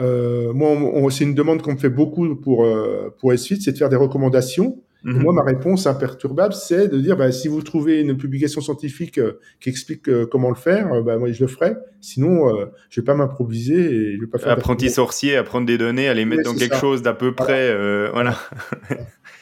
[0.01, 3.79] euh, moi, c'est une demande qu'on me fait beaucoup pour, euh, pour S8, c'est de
[3.79, 4.81] faire des recommandations.
[5.05, 5.23] Mhm.
[5.23, 9.39] Moi, ma réponse imperturbable, c'est de dire, bah, si vous trouvez une publication scientifique euh,
[9.61, 11.77] qui explique euh, comment le faire, bah, moi, je le ferai.
[12.01, 12.49] Sinon,
[12.91, 14.53] je vais pas m'improviser et je vais pas faire.
[14.53, 17.75] Apprenti sorcier, apprendre des données, à les mettre dans quelque chose d'à peu près,
[18.13, 18.37] voilà.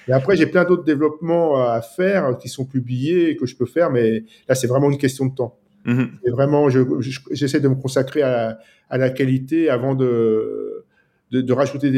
[0.08, 3.66] et après, j'ai plein d'autres développements à faire qui sont publiés et que je peux
[3.66, 5.58] faire, mais là, c'est vraiment une question de temps.
[5.86, 6.10] Mhm.
[6.26, 8.58] Et vraiment, j'essaie de me consacrer à,
[8.90, 10.84] la qualité avant de,
[11.30, 11.90] de, rajouter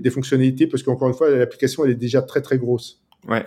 [0.00, 3.02] des, fonctionnalités parce qu'encore une fois, l'application elle est déjà très très grosse.
[3.28, 3.44] Ouais.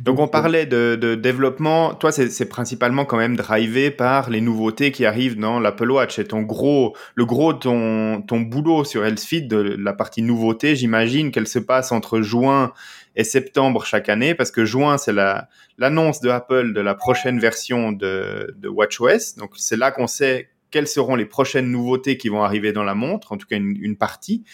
[0.00, 1.94] Donc on parlait de, développement.
[1.94, 6.20] Toi, c'est principalement quand même drivé par les nouveautés qui arrivent dans l'Apple Watch.
[6.20, 11.32] Et ton gros, le gros ton ton boulot sur Healthfit, de la partie nouveauté, j'imagine
[11.32, 12.72] qu'elle se passe entre juin
[13.16, 15.48] et septembre chaque année, parce que juin, c'est la,
[15.78, 19.36] l'annonce de Apple de la prochaine version de, de WatchOS.
[19.38, 22.94] Donc, c'est là qu'on sait quelles seront les prochaines nouveautés qui vont arriver dans la
[22.94, 24.44] montre, en tout cas une, une partie.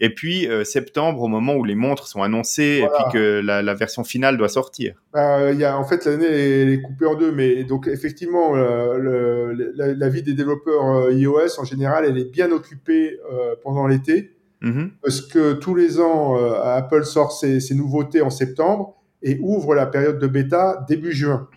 [0.00, 3.62] Et puis euh, septembre, au moment où les montres sont annoncées et puis que la,
[3.62, 4.94] la, version finale doit sortir.
[5.12, 8.96] Bah, il y a, en fait, l'année est coupée en deux, mais donc effectivement, euh,
[8.96, 13.18] le, la, la, vie des développeurs euh, iOS en général, elle est bien occupée
[13.62, 14.37] pendant l'été.
[14.62, 14.90] Mm-hmm.
[15.02, 19.86] Parce que tous les ans, euh, Apple sort ses, nouveautés en septembre et ouvre la
[19.86, 21.48] période de bêta début juin.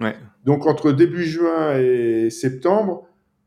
[0.00, 0.16] Ouais.
[0.44, 3.06] Donc entre début juin et septembre,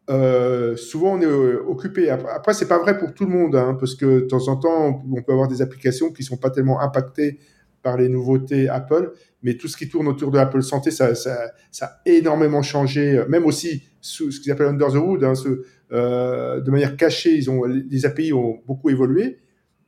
[0.10, 2.10] euh, souvent on est euh, occupé.
[2.10, 5.04] Après, c'est pas vrai pour tout le monde, hein, parce que de temps en temps,
[5.12, 7.40] on peut avoir des applications qui sont pas tellement impactées
[7.82, 11.52] par les nouveautés Apple, mais tout ce qui tourne autour de Apple Santé, ça, ça,
[11.72, 15.64] ça a énormément changé, même aussi sous ce qu'ils appellent under the hood, hein, ce,
[15.92, 19.40] euh, de manière cachée, ils ont, les API ont beaucoup évolué.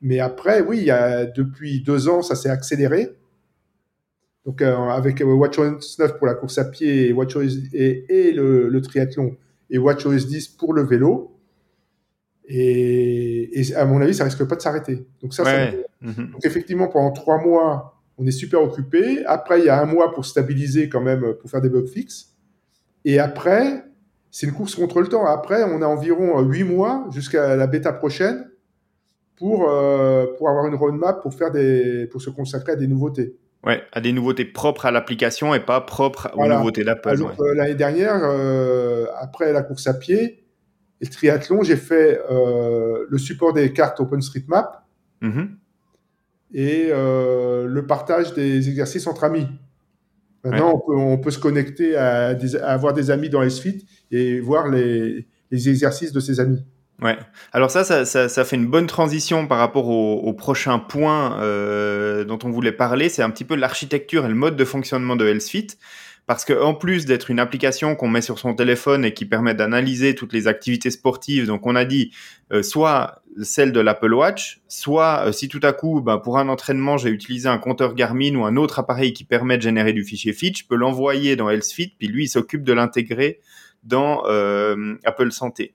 [0.01, 3.15] Mais après, oui, il y a, depuis deux ans, ça s'est accéléré.
[4.45, 9.37] Donc, euh, avec WatchOS 9 pour la course à pied et, WatchOS, et, le, triathlon
[9.69, 11.31] et WatchOS 10 pour le vélo.
[12.49, 15.05] Et, à mon avis, ça risque pas de s'arrêter.
[15.21, 15.71] Donc, ça,
[16.01, 16.31] mhm.
[16.33, 19.23] Donc, effectivement, pendant trois mois, on est super occupé.
[19.25, 22.33] Après, il y a un mois pour stabiliser quand même, pour faire des bugs fixes.
[23.05, 23.85] Et après,
[24.33, 25.27] c'est une course contre le temps.
[25.27, 28.49] Après, on a environ euh, huit mois jusqu'à la bêta prochaine
[29.37, 33.37] pour, euh, pour avoir une roadmap pour, faire des, pour se consacrer à des nouveautés.
[33.63, 37.21] Ouais, à des nouveautés propres à l'application et pas propres aux nouveautés d'Apple.
[37.21, 38.23] Euh, l'année dernière,
[39.19, 40.43] après la course à pied
[40.99, 44.87] et le triathlon, j'ai fait le support des cartes OpenStreetMap map.
[45.21, 45.47] et, mm-hmm.
[46.55, 49.47] et le partage des exercices entre amis.
[50.43, 56.11] Maintenant, on, peut, se connecter à, avoir des amis dans S-Fit et voir les, exercices
[56.11, 56.63] de ses amis.
[57.01, 57.17] Ouais.
[57.51, 62.49] Alors ça, ça, fait une bonne transition par rapport au, prochain point euh, dont on
[62.49, 63.09] voulait parler.
[63.09, 65.67] C'est un petit peu l'architecture et le mode de fonctionnement de HealthFit.
[66.25, 69.53] Parce que en plus d'être une application qu'on met sur son téléphone et qui permet
[69.55, 72.11] d'analyser toutes les activités sportives, donc on a dit
[72.53, 76.49] euh, soit celle de l'Apple Watch, soit euh, si tout à coup, ben, pour un
[76.49, 80.03] entraînement, j'ai utilisé un compteur Garmin ou un autre appareil qui permet de générer du
[80.03, 83.39] fichier Fit, je peux l'envoyer dans HealthFit, puis lui, il s'occupe de l'intégrer
[83.83, 85.73] dans euh, Apple Santé.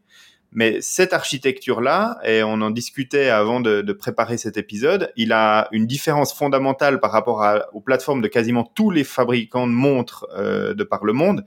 [0.50, 5.86] Mais cette architecture-là, et on en discutait avant de, préparer cet épisode, il a une
[5.86, 7.44] différence fondamentale par rapport
[7.74, 11.44] aux plateformes de quasiment tous les fabricants de montres euh, de par le monde.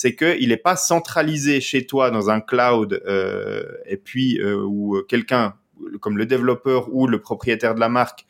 [0.00, 4.96] C'est qu'il n'est pas centralisé chez toi dans un cloud euh, et puis euh, où
[5.06, 5.52] quelqu'un
[6.00, 8.24] comme le développeur ou le propriétaire de la marque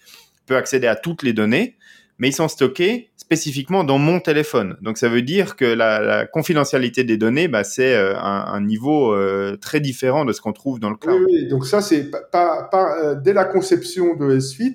[0.47, 1.77] peut accéder à toutes les données
[2.19, 4.79] mais ils sont stockés spécifiquement dans mon téléphone.
[4.83, 9.17] Donc ça veut dire que la, confidentialité des données, bah, c'est euh, un, niveau
[9.61, 11.23] très différent de ce qu'on trouve dans le cloud.
[11.25, 14.75] Oui, donc ça c'est pas, dès la conception de S-Fit,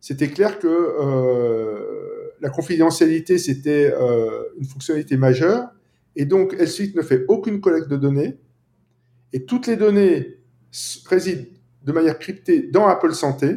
[0.00, 0.66] c'était clair que
[2.44, 3.90] la confidentialité c'était
[4.58, 5.70] une fonctionnalité majeure,
[6.14, 8.38] et donc S-Fit ne fait aucune collecte de données,
[9.32, 10.36] et toutes les données
[11.06, 11.46] résident
[11.82, 13.56] de manière cryptée dans Apple Santé.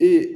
[0.00, 0.32] Et,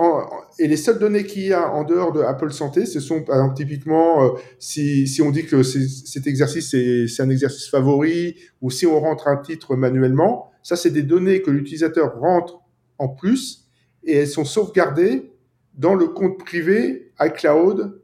[0.61, 3.37] et, les seules données qu'il y a en dehors de Apple Santé, ce sont par
[3.37, 8.71] exemple typiquement euh, si, si, on dit que cet exercice c'est un exercice favori ou
[8.71, 12.61] si on rentre un titre manuellement, ça c'est des données que l'utilisateur rentre
[12.99, 13.69] en plus
[14.05, 15.33] et elles sont sauvegardées
[15.77, 18.01] dans le compte privé iCloud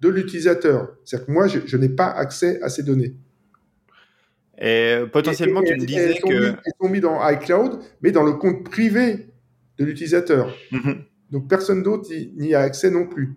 [0.00, 0.96] de l'utilisateur.
[1.04, 3.14] C'est-à-dire que moi je, je n'ai pas accès à ces données.
[4.60, 6.54] Et potentiellement, tu me disais que.
[6.64, 9.28] elles sont mises dans iCloud, mais dans le compte privé
[9.78, 10.54] de l'utilisateur.
[10.70, 11.04] Mhm.
[11.32, 13.34] Donc personne d'autre n'y a accès non plus.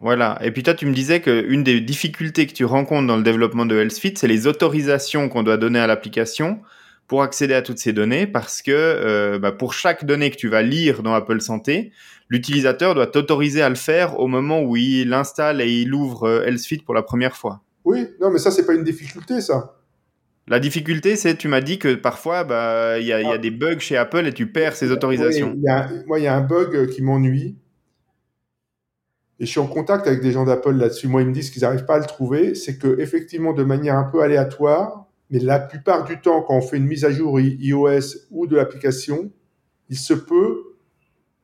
[0.00, 0.38] Voilà.
[0.42, 3.66] Et puis toi, tu me disais qu'une des difficultés que tu rencontres dans le développement
[3.66, 6.60] de HealthFit, c'est les autorisations qu'on doit donner à l'application
[7.10, 10.46] pour accéder à toutes ces données, parce que euh, bah, pour chaque donnée que tu
[10.46, 11.90] vas lire dans Apple Santé,
[12.28, 16.44] l'utilisateur doit t'autoriser à le faire au moment où il installe et il ouvre euh,
[16.44, 17.62] HealthFit pour la première fois.
[17.84, 19.80] Oui, non, mais ça, c'est pas une difficulté, ça.
[20.46, 23.38] La difficulté, c'est, tu m'as dit que parfois, bah, il y, a, ah.
[23.38, 25.56] des bugs chez Apple et tu perds ces autorisations.
[26.06, 27.56] moi, il y a un bug euh, qui m'ennuie.
[29.40, 31.08] Et je suis en contact avec des gens d'Apple là-dessus.
[31.08, 32.54] Moi, ils me disent qu'ils n'arrivent pas à le trouver.
[32.54, 36.60] C'est que, effectivement, de manière un peu aléatoire, mais la plupart du temps, quand on
[36.60, 39.30] fait une mise à jour iOS ou de l'application,
[39.88, 40.70] il se peut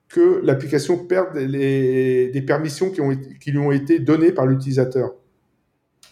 [0.09, 5.15] que l'application perde les, des permissions qui, ont, qui lui ont été données par l'utilisateur.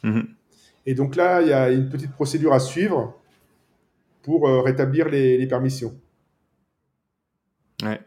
[0.02, 0.22] Mmh
[0.87, 3.18] et donc là, il y a une petite procédure à suivre
[4.22, 5.94] pour euh, rétablir les, permissions.
[7.82, 8.00] Ouais.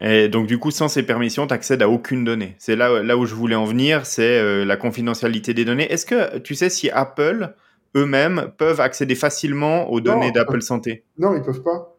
[0.00, 2.54] Et donc du coup, sans ces permissions, tu accèdes à aucune donnée.
[2.58, 5.92] C'est là, là où je voulais en venir, c'est euh, la confidentialité des données.
[5.92, 7.54] Est-ce que tu sais si Apple
[7.96, 11.98] eux-mêmes peuvent accéder facilement aux données d'Apple Santé Non, ils peuvent pas.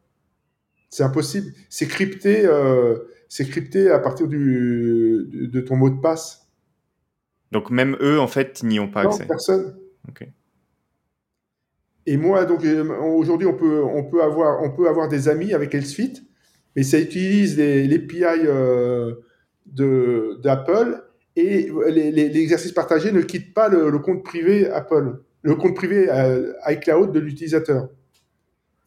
[0.89, 1.53] C'est impossible.
[1.69, 2.97] C'est crypté, euh,
[3.29, 6.47] c'est crypté à partir du, de ton mot de passe.
[7.51, 9.25] Donc même eux, en fait, n'y ont pas non, accès.
[9.25, 9.75] Personne.
[12.07, 15.53] Et moi, donc euh, aujourd'hui, on peut, on, peut avoir, on peut avoir des amis
[15.53, 16.27] avec HealthFit,
[16.75, 19.13] mais ça utilise les, les API euh,
[20.41, 21.03] d'Apple
[21.35, 27.11] et l'exercice partagé ne quitte pas le, compte privé Apple, le compte privé euh, iCloud
[27.11, 27.89] de l'utilisateur.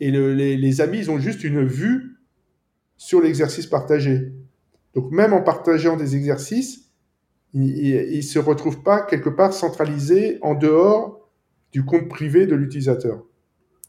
[0.01, 2.17] Et les, les, amis, ils ont juste une vue
[2.97, 4.33] sur l'exercice partagé.
[4.95, 6.91] Donc même en partageant des exercices,
[7.55, 11.31] il ne se retrouve pas quelque part centralisé en dehors
[11.73, 13.25] du compte privé de l'utilisateur.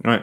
[0.03, 0.21] Ouais.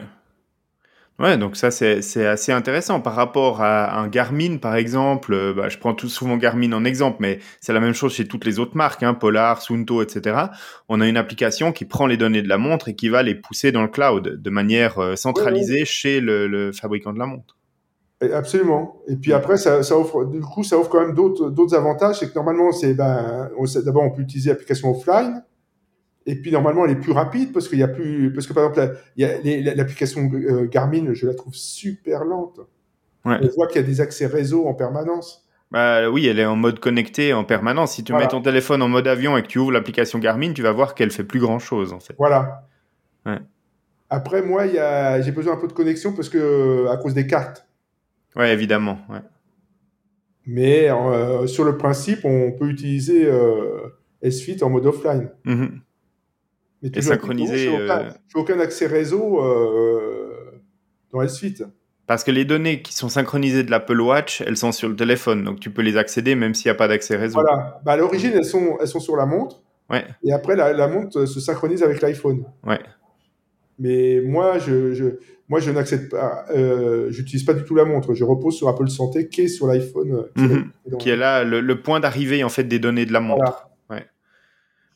[1.19, 5.33] Ouais, donc ça c'est assez intéressant par rapport à un Garmin par exemple.
[5.33, 8.27] Euh, bah, je prends tout souvent Garmin en exemple, mais c'est la même chose chez
[8.27, 10.47] toutes les autres marques, hein, Polar, Sunto, etc.
[10.89, 13.35] On a une application qui prend les données de la montre et qui va les
[13.35, 17.57] pousser dans le cloud de manière euh, centralisée chez le, fabricant de la montre.
[18.33, 19.01] Absolument.
[19.07, 22.19] Et puis après, ça, offre, du coup, ça offre quand même d'autres avantages.
[22.19, 23.51] C'est que normalement, c'est ben,
[23.85, 25.43] d'abord on peut utiliser l'application offline.
[26.25, 28.69] Et puis normalement, elle est plus rapide parce qu'il y a plus, parce que par
[28.69, 32.59] exemple, l'application euh, Garmin, je la trouve super lente.
[33.25, 35.47] On voit qu'il y a des accès réseau en permanence.
[35.71, 37.93] Bah, oui, elle est en mode connecté en permanence.
[37.93, 40.61] Si tu mets ton téléphone en mode avion et que tu ouvres l'application Garmin, tu
[40.61, 42.15] vas voir qu'elle fait plus grand chose en fait.
[42.17, 42.67] Voilà.
[44.09, 44.67] Après, moi,
[45.21, 47.67] j'ai besoin un peu de connexion parce que à cause des cartes.
[48.35, 48.99] Ouais, évidemment.
[49.09, 49.19] Ouais.
[50.45, 55.29] Mais euh, sur le principe, on peut utiliser euh, S-Fit en mode offline.
[56.83, 56.91] Mhm.
[56.95, 57.57] Et synchroniser.
[57.57, 60.51] Je n'ai aucun, aucun, accès réseau euh,
[61.11, 61.63] dans S-Fit.
[62.05, 65.43] Parce que les données qui sont synchronisées de l'Apple Watch, elles sont sur le téléphone,
[65.45, 67.39] donc tu peux les accéder même s'il n'y a pas d'accès réseau.
[67.41, 67.79] Voilà.
[67.85, 69.61] Bah, à l'origine, elles sont, elles sont sur la montre.
[69.89, 70.03] Ouais.
[70.23, 72.43] Et après, la, la montre se synchronise avec l'iPhone.
[72.65, 72.79] Ouais.
[73.79, 75.05] Mais moi, je, je
[75.49, 78.13] moi, je n'accepte pas, euh, j'utilise pas du tout la montre.
[78.13, 80.11] Je repose sur Apple Santé qui est sur l'iPhone.
[80.13, 80.71] euh, qui Mhm.
[80.99, 83.41] Qui est là le, le point d'arrivée en fait des données de la montre.
[83.43, 83.72] Voilà.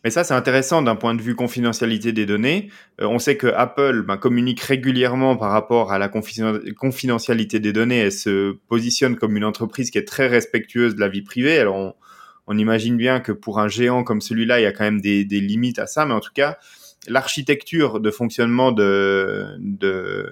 [0.07, 2.69] Mais ça, c'est intéressant d'un point de vue confidentialité des données.
[3.01, 7.73] Euh, on sait que Apple ben, communique régulièrement par rapport à la confiden- confidentialité des
[7.73, 7.97] données.
[7.97, 11.59] Elle se positionne comme une entreprise qui est très respectueuse de la vie privée.
[11.59, 11.97] Alors,
[12.47, 15.25] on, imagine bien que pour un géant comme celui-là, il y a quand même des,
[15.25, 16.05] limites à ça.
[16.05, 16.57] Mais en tout cas,
[17.09, 20.25] l'architecture de fonctionnement de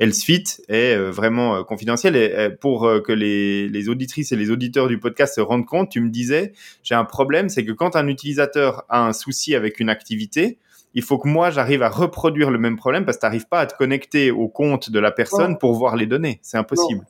[0.00, 2.16] HealthFit est euh, vraiment euh, confidentielle.
[2.16, 5.90] Et euh, pour que les, les auditrices et les auditeurs du podcast se rendent compte,
[5.90, 9.80] tu me disais, j'ai un problème, c'est que quand un utilisateur a un souci avec
[9.80, 10.58] une activité,
[10.94, 13.60] il faut que moi j'arrive à reproduire le même problème parce que tu n'arrives pas
[13.60, 15.56] à te connecter au compte de la personne Non.
[15.56, 16.38] pour voir les données.
[16.42, 17.04] C'est impossible.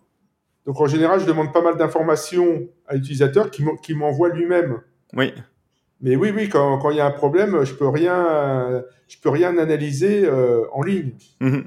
[0.66, 4.80] Donc en général, je demande pas mal d'informations à l'utilisateur qui m'en- qui m'envoie lui-même.
[5.14, 5.32] Oui,
[6.00, 9.30] Mais oui, oui, quand quand il y a un problème, je peux rien, je peux
[9.30, 11.12] rien analyser euh, en ligne.
[11.40, 11.64] Mhm.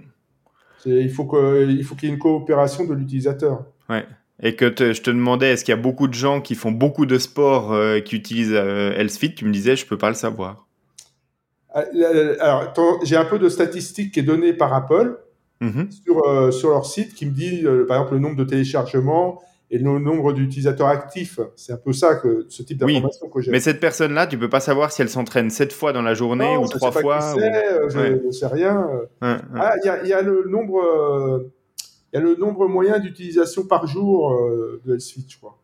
[0.85, 3.65] Il faut qu'il y ait une coopération de l'utilisateur.
[3.89, 4.05] ouais.
[4.43, 6.71] Et que te- je te demandais, est-ce qu'il y a beaucoup de gens qui font
[6.71, 9.35] beaucoup de sport euh, qui utilisent euh, HealthFit?
[9.35, 10.65] Tu me disais, je peux pas le savoir.
[11.73, 11.83] Ah,
[12.39, 15.19] Alors, attends, j'ai un peu de statistiques qui est donnée par Apple
[15.61, 15.89] Mhm.
[15.91, 19.39] sur, euh, sur leur site qui me dit, euh, par exemple, le nombre de téléchargements
[19.73, 21.39] et le nombre d'utilisateurs actifs.
[21.55, 23.51] C'est un peu ça que ce type Oui, d'information que j'ai.
[23.51, 26.53] Mais cette personne-là, tu peux pas savoir si elle s'entraîne sept fois dans la journée
[26.55, 27.19] Non, ou je trois fois.
[27.35, 28.21] ou- c'est, euh, je Ouais.
[28.25, 28.85] ne sais rien.
[29.21, 29.37] Ouais, ouais.
[29.55, 31.45] Ah, il y a, il y a le nombre,
[32.13, 35.57] il y a le nombre moyen d'utilisation par jour euh, de HealthSuite, je crois.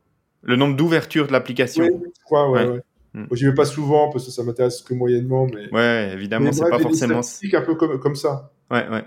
[0.44, 1.84] Le nombre d'ouvertures de l'application.
[1.84, 2.80] Oui, je crois, ouais.
[3.14, 3.26] Mm.
[3.34, 5.70] J'y vais pas souvent parce que ça m'intéresse que moyennement, mais.
[5.74, 7.22] Ouais, évidemment, c'est pas forcément.
[7.22, 8.52] statistiques un peu comme, comme ça.
[8.72, 9.04] Ouais, ouais.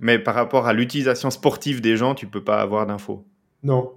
[0.00, 3.24] Mais par rapport à l'utilisation sportive des gens, tu peux pas avoir d'infos.
[3.64, 3.90] Non.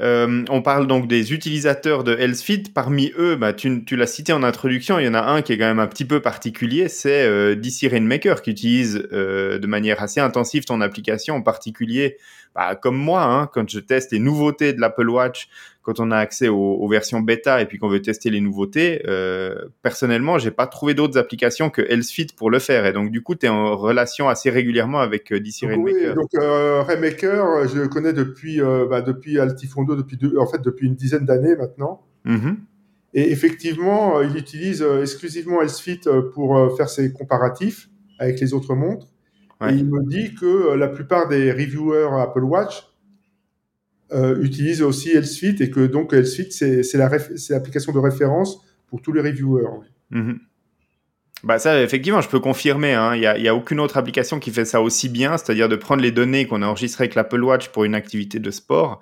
[0.00, 2.64] Euh, on parle donc des utilisateurs de HealthFit.
[2.74, 5.58] Parmi eux, bah, tu, l'as cité en introduction, il y en a un qui est
[5.58, 10.02] quand même un petit peu particulier, c'est euh, DC Rainmaker qui utilise euh, de manière
[10.02, 12.16] assez intensive ton application, en particulier
[12.54, 15.48] bah, comme moi, hein, quand je teste les nouveautés de l'Apple Watch,
[15.90, 19.02] quand on a accès aux, aux versions bêta et puis qu'on veut tester les nouveautés,
[19.08, 22.86] euh, personnellement, j'ai pas trouvé d'autres applications que HealthFit pour le faire.
[22.86, 25.92] Et donc, du coup, tu es en relation assez régulièrement avec euh, DC Donc, oui,
[25.92, 26.14] Rainmaker.
[26.14, 26.84] donc euh,
[27.64, 30.94] euh, je le connais depuis, euh, bah, depuis Altifondo, depuis deux, en fait depuis une
[30.94, 32.02] dizaine d'années maintenant.
[32.24, 32.58] Mhm.
[33.14, 37.88] Et effectivement, euh, il utilise exclusivement HealthFit euh, pour faire ses comparatifs
[38.20, 39.08] avec les autres montres.
[39.60, 39.74] Ouais.
[39.74, 42.89] Et il me dit que la plupart des reviewers Apple Watch
[44.12, 49.00] euh, utilisent aussi HealthFit et que donc HealthFit, c'est c'est la l'application de référence pour
[49.02, 49.66] tous les reviewers.
[50.10, 50.40] Mhm.
[51.42, 52.92] Bah ça, effectivement, je peux confirmer.
[52.92, 53.14] hein.
[53.14, 55.76] Il n'y a, y a aucune autre application qui fait ça aussi bien, c'est-à-dire de
[55.76, 59.00] prendre les données qu'on a enregistrées avec l'Apple Watch pour une activité de sport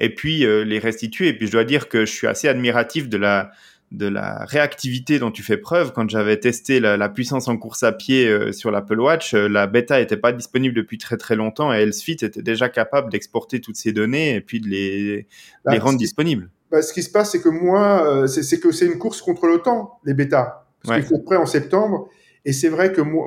[0.00, 1.28] et puis euh, les restituer.
[1.28, 3.50] Et puis je dois dire que je suis assez admiratif de la
[3.96, 5.92] de la réactivité dont tu fais preuve.
[5.92, 9.48] Quand j'avais testé la, la puissance en course à pied euh, sur l'Apple Watch, euh,
[9.48, 13.60] la bêta n'était pas disponible depuis très très longtemps et HealthFit était déjà capable d'exporter
[13.60, 15.26] toutes ces données et puis de les,
[15.64, 16.50] Bah, les rendre ce qui- disponibles.
[16.70, 19.46] bah, ce qui se passe, c'est que moi, euh, c'est que c'est une course contre
[19.46, 20.64] le temps, les bêtas.
[20.82, 21.00] Parce Ouais.
[21.00, 22.08] qu'il faut être prêt en septembre.
[22.44, 23.26] Et c'est vrai que moi,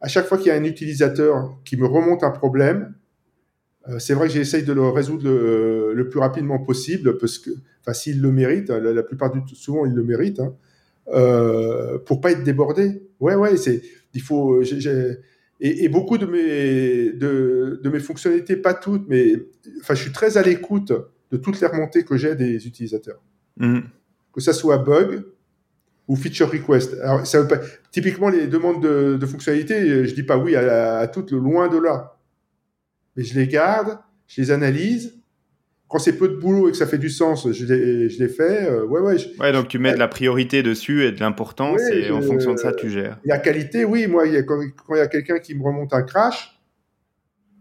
[0.00, 2.94] à chaque fois qu'il y a un utilisateur qui me remonte un problème,
[3.98, 7.92] c'est vrai que j'essaye de le résoudre le, le plus rapidement possible, parce que, enfin,
[7.92, 10.54] s'il le mérite, hein, la, la plupart du souvent il le mérite, hein,
[11.12, 13.02] euh, pour pas être débordé.
[13.20, 13.82] Ouais, ouais, c'est,
[14.14, 15.18] il faut, j'ai-
[15.60, 19.34] et, et beaucoup de mes, de, de mes fonctionnalités, pas toutes, mais,
[19.80, 20.92] enfin, je suis très à l'écoute
[21.30, 23.20] de toutes les remontées que j'ai des utilisateurs,
[23.58, 23.82] Mhm.
[24.32, 25.22] que ça soit bug
[26.08, 26.94] ou feature request.
[27.02, 27.60] Alors, ça veut pas,
[27.92, 31.78] typiquement les demandes de, de fonctionnalités, je dis pas oui à, à toutes, loin de
[31.78, 32.13] là,
[33.16, 35.14] mais je les garde, je les analyse.
[35.88, 38.28] Quand c'est peu de boulot et que ça fait du sens, je les, je les
[38.28, 38.68] fais.
[38.68, 39.18] euh, ouais, ouais.
[39.18, 42.20] je- Ouais, donc tu mets de la priorité dessus et de l'importance Ouais, et en
[42.22, 43.18] fonction de ça, tu gères.
[43.24, 45.92] La qualité, oui, moi, il y a- quand, il y a quelqu'un qui me remonte
[45.92, 46.58] un crash,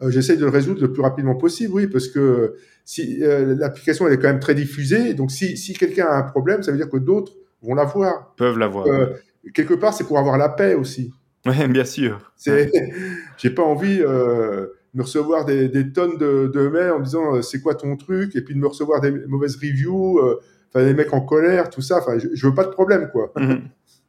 [0.02, 4.08] euh, j'essaye de le résoudre le plus rapidement possible, oui, parce que si euh, l'application
[4.08, 6.78] elle est quand même très diffusée, donc si, si quelqu'un a un problème, ça veut
[6.78, 8.34] dire que d'autres vont l'avoir.
[8.36, 8.88] peuvent l'avoir.
[8.88, 9.08] Euh,
[9.54, 11.14] quelque part, c'est pour avoir la paix aussi.
[11.46, 12.32] Ouais, bien sûr.
[12.36, 12.72] C'est,
[13.38, 17.36] j'ai pas envie euh, me recevoir des, des tonnes de, de mails en me disant
[17.36, 20.86] euh, c'est quoi ton truc, et puis de me recevoir des mauvaises reviews, euh, enfin
[20.86, 22.00] des mecs en colère, tout ça.
[22.00, 23.32] Enfin, je, je veux pas de problème, quoi.
[23.38, 23.62] Mhm.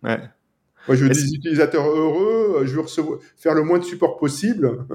[0.02, 0.18] Ouais.
[0.86, 4.16] Moi, je veux des utilisateurs heureux, euh, je veux recevoir, faire le moins de support
[4.18, 4.84] possible.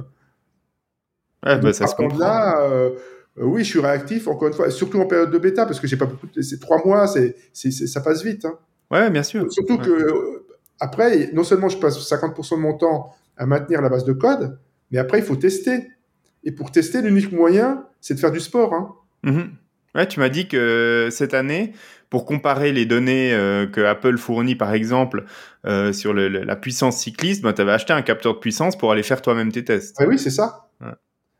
[1.45, 2.27] Ouais, bah, ça se par contre, comprend.
[2.27, 2.89] Là, euh,
[3.37, 5.95] oui, je suis réactif, encore une fois, surtout en période de bêta, parce que j'ai
[5.95, 6.41] pas beaucoup de...
[6.41, 8.43] C'est trois mois, c'est, ça passe vite.
[8.43, 8.57] Hein.
[8.91, 9.49] Ouais, bien sûr.
[9.51, 9.85] Surtout Ouais.
[9.85, 10.43] que,
[10.81, 14.59] après, non seulement je passe 50% de mon temps à maintenir la base de code,
[14.91, 15.87] Mais après, il faut tester.
[16.43, 18.73] Et pour tester, l'unique moyen, c'est de faire du sport.
[18.73, 18.95] Hein.
[19.23, 19.51] Mhm.
[19.95, 21.73] Ouais, tu m'as dit que cette année,
[22.09, 25.25] pour comparer les données euh, que Apple fournit, par exemple,
[25.65, 29.03] euh, sur la puissance cycliste, ben, tu avais acheté un capteur de puissance pour aller
[29.03, 29.95] faire toi-même tes tests.
[29.99, 30.69] Ah oui, c'est ça.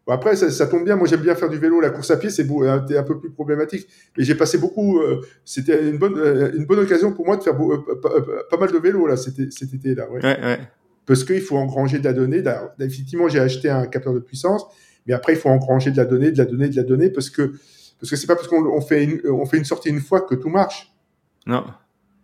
[0.08, 0.96] Bon, après, ça, tombe bien.
[0.96, 1.80] Moi, j'aime bien faire du vélo.
[1.80, 3.88] La course à pied, c'est un, un peu plus problématique.
[4.18, 5.00] Mais j'ai passé beaucoup.
[5.00, 6.18] Euh, c'était une bonne,
[6.56, 9.94] une bonne occasion pour moi de faire pas, mal de vélo là, cet, cet été
[9.94, 10.10] là.
[10.10, 10.24] Ouais.
[10.24, 10.60] Ouais, ouais.
[11.10, 12.44] Parce qu'il faut engranger de la donnée.
[12.80, 14.64] Effectivement, j'ai acheté un capteur de puissance,
[15.08, 17.32] mais après, il faut engranger de la donnée, de la donnée, de la donnée, parce
[17.32, 17.54] que
[18.00, 20.36] parce que c'est pas parce qu'on fait une, on fait une sortie une fois que
[20.36, 20.94] tout marche.
[21.48, 21.66] Non.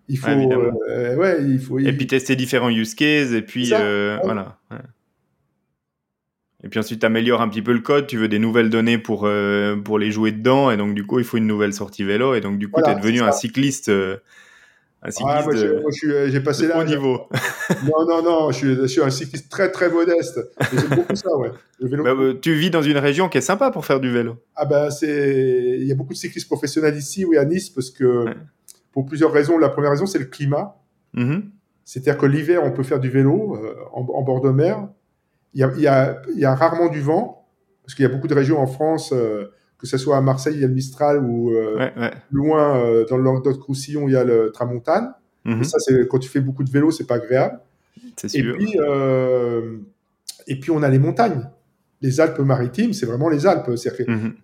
[0.08, 1.80] Il faut, euh, ouais, il faut.
[1.80, 4.60] Et puis tester différents use cases et puis euh, voilà.
[6.64, 9.00] Et puis ensuite, tu améliores un petit peu le code, tu veux des nouvelles données
[9.00, 12.04] pour, euh, pour les jouer dedans, et donc du coup, il faut une nouvelle sortie
[12.04, 13.92] vélo, et donc du coup, tu es devenu un cycliste.
[15.06, 15.92] Un ah, cycliste moi,
[16.28, 16.80] j'ai passé là.
[16.80, 17.22] Au niveau.
[17.84, 20.40] non, non, non, je suis, je suis, un cycliste très, très modeste.
[20.74, 21.52] J'aime beaucoup ça, ouais.
[21.80, 24.38] Bah, tu vis dans une région qui est sympa pour faire du vélo.
[24.56, 25.78] Ah, ben, c'est.
[25.80, 28.26] Il y a beaucoup de cyclistes professionnels ici, oui, à Nice, parce que
[28.96, 29.58] pour plusieurs raisons.
[29.58, 30.78] La première raison, c'est le climat.
[31.16, 31.44] Mm-hmm.
[31.84, 34.88] C'est-à-dire que l'hiver, on peut faire du vélo euh, en, bord de mer.
[35.54, 37.48] Il y, a, il, y a, il y, a, rarement du vent,
[37.84, 40.56] parce qu'il y a beaucoup de régions en France, euh, que ce soit à Marseille,
[40.56, 41.90] il y a le Mistral, ou euh,
[42.32, 45.14] loin, dans le Languedoc-Roussillon, il y a le Tramontane.
[45.46, 47.60] Et ça, c'est quand tu fais beaucoup de vélo, c'est pas agréable.
[48.24, 48.78] Et puis,
[50.48, 51.50] et puis, on a les montagnes.
[52.02, 53.70] Les Alpes-Maritimes, c'est vraiment les Alpes.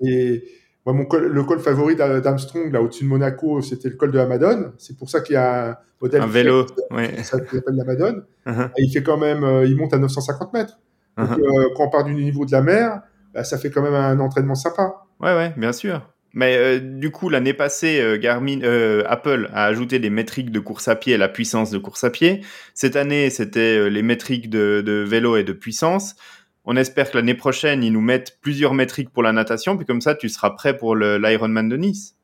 [0.01, 0.43] Et
[0.86, 4.25] moi, mon le col favori d'Armstrong, là, au-dessus de Monaco, c'était le col de la
[4.25, 4.71] Madone.
[4.77, 6.21] C'est pour ça qu'il y a un modèle.
[6.21, 7.07] Un vélo, oui.
[7.17, 8.23] Ça s'appelle la Madone.
[8.47, 8.69] Uh-huh.
[8.77, 10.79] il fait quand même, euh, il monte à 950 mètres.
[11.17, 11.39] Donc, uh-huh.
[11.39, 13.01] euh, quand on part du niveau de la mer,
[13.34, 15.05] bah, ça fait quand même un entraînement sympa.
[15.22, 16.01] Ouais, ouais, bien sûr.
[16.34, 18.61] Mais euh, du coup, l'année passée, Garmin,
[19.05, 22.41] Apple a ajouté des métriques de course à pied la puissance de course à pied.
[22.74, 26.15] Cette année, c'était les métriques de, de, vélo et de puissance.
[26.63, 30.01] On espère que l'année prochaine, ils nous mettent plusieurs métriques pour la natation, puis comme
[30.01, 32.15] ça, tu seras prêt pour l'Ironman de Nice.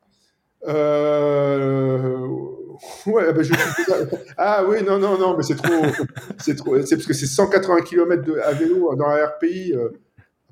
[0.66, 2.26] Euh...
[3.06, 3.52] Ouais, bah je...
[4.36, 5.84] ah oui, non, non, non, mais c'est trop,
[6.38, 9.74] c'est trop, parce que c'est 180 km de, à vélo dans la RPI.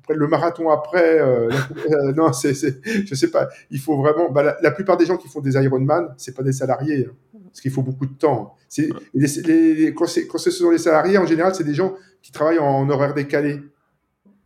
[0.07, 1.49] Après le marathon après, euh,
[1.91, 3.49] euh, non, c'est, je sais pas.
[3.71, 4.31] Il faut vraiment.
[4.31, 7.59] Bah, la, plupart des gens qui font des Ironman, c'est pas des salariés, hein, parce
[7.59, 8.55] qu'il faut beaucoup de temps.
[8.69, 12.31] C'est, les, quand, c'est, quand ce sont les salariés, en général, c'est des gens qui
[12.31, 13.61] travaillent en horaire décalé.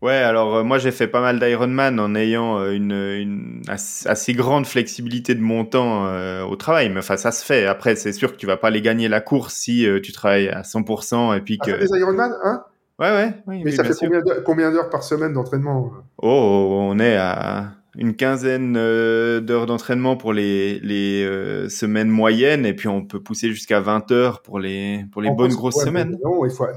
[0.01, 4.33] Ouais, alors euh, moi j'ai fait pas mal d'Ironman en ayant euh, une, une, assez
[4.33, 6.89] grande flexibilité de mon temps euh, au travail.
[6.89, 7.67] Mais enfin, ça se fait.
[7.67, 10.63] Après, c'est sûr que tu vas pas les gagner la course si tu travailles à
[10.63, 11.71] 100% et puis ah, que.
[11.79, 12.63] des Ironman, hein?
[13.01, 13.33] Ouais, ouais.
[13.47, 13.93] Oui, Mais ça fait
[14.45, 15.91] combien d'heures par semaine d'entraînement
[16.21, 22.87] Oh, on est à une quinzaine d'heures d'entraînement pour les, les semaines moyennes et puis
[22.87, 26.17] on peut pousser jusqu'à 20 heures pour les, pour les bonnes grosses semaines.
[26.23, 26.67] Non, il faut,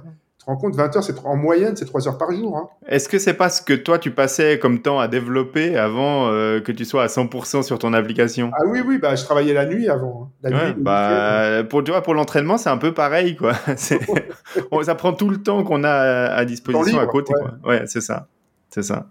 [0.45, 2.57] te rends compte, 20 heures, c'est en moyenne, c'est 3 heures par jour.
[2.57, 2.69] Hein.
[2.87, 6.61] Est-ce que c'est pas ce que toi, tu passais comme temps à développer avant euh,
[6.61, 8.51] que tu sois à 100% sur ton application?
[8.55, 10.31] Ah oui, oui, bah, je travaillais la nuit avant.
[10.45, 10.49] Hein.
[10.49, 13.37] La nuit, bah, pour, tu vois, pour l'entraînement, c'est un peu pareil.
[13.37, 13.55] Quoi.
[14.83, 17.33] ça prend tout le temps qu'on a à disposition à côté.
[17.65, 18.29] Ouais, ouais c'est ça.
[18.71, 19.07] C'est ça.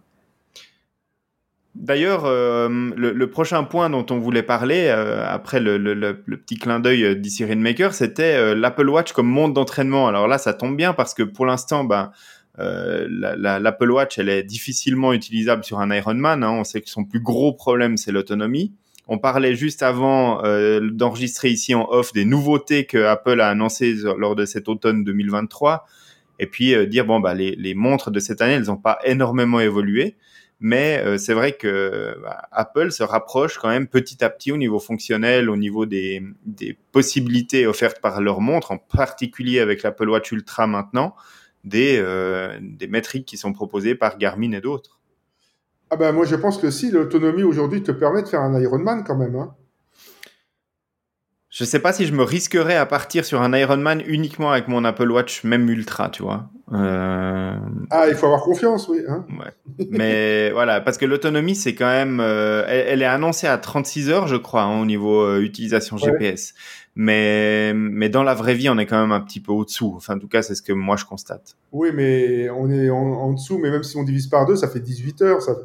[1.76, 7.20] D'ailleurs, euh, le, prochain point dont on voulait parler, euh, après le, petit clin d'œil
[7.20, 10.08] d'ici Rainmaker, c'était euh, l'Apple Watch comme monde d'entraînement.
[10.08, 12.12] Alors là, ça tombe bien parce que pour l'instant, ben,
[12.58, 16.44] l'Apple Watch, elle est difficilement utilisable sur un Ironman.
[16.44, 16.52] Hein.
[16.52, 18.72] On sait que son plus gros problème, c'est l'autonomie.
[19.08, 24.36] On parlait juste avant d'enregistrer ici en off des nouveautés que Apple a annoncées lors
[24.36, 25.86] de cet automne 2023.
[26.38, 29.60] Et puis dire, bon, bah, les, les montres de cette année, elles n'ont pas énormément
[29.60, 30.16] évolué.
[30.66, 34.56] Mais euh, c'est vrai que bah, Apple se rapproche quand même petit à petit au
[34.56, 36.24] niveau fonctionnel, au niveau des,
[36.94, 41.16] possibilités offertes par leur montre, en particulier avec l'Apple Watch Ultra maintenant,
[41.66, 45.02] des, euh, des métriques qui sont proposées par Garmin et d'autres.
[45.90, 49.04] Ah ben moi je pense que si l'autonomie aujourd'hui te permet de faire un Ironman
[49.04, 49.36] quand même.
[49.36, 49.54] Hein.
[51.54, 54.84] Je sais pas si je me risquerais à partir sur un Ironman uniquement avec mon
[54.86, 56.50] Apple Watch, même Ultra, tu vois.
[56.72, 57.54] Euh...
[57.92, 59.02] Ah, il faut avoir confiance, oui.
[59.08, 59.86] Hein ouais.
[59.92, 64.26] Mais voilà, parce que l'autonomie, c'est quand même, euh, elle, est annoncée à 36 heures,
[64.26, 66.56] je crois, hein, au niveau euh, utilisation GPS.
[66.96, 69.94] Mais mais dans la vraie vie, on est quand même un petit peu au-dessous.
[69.96, 71.56] Enfin, en tout cas, c'est ce que moi je constate.
[71.72, 73.60] Oui, mais on est en, en, dessous.
[73.60, 75.42] Mais même si on divise par deux, ça fait 18 heures.
[75.44, 75.56] Ça,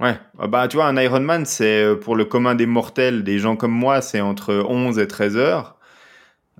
[0.00, 3.38] Ouais, ah bah tu vois, un Ironman, c'est euh, pour le commun des mortels, des
[3.38, 5.76] gens comme moi, c'est entre 11 et 13 heures.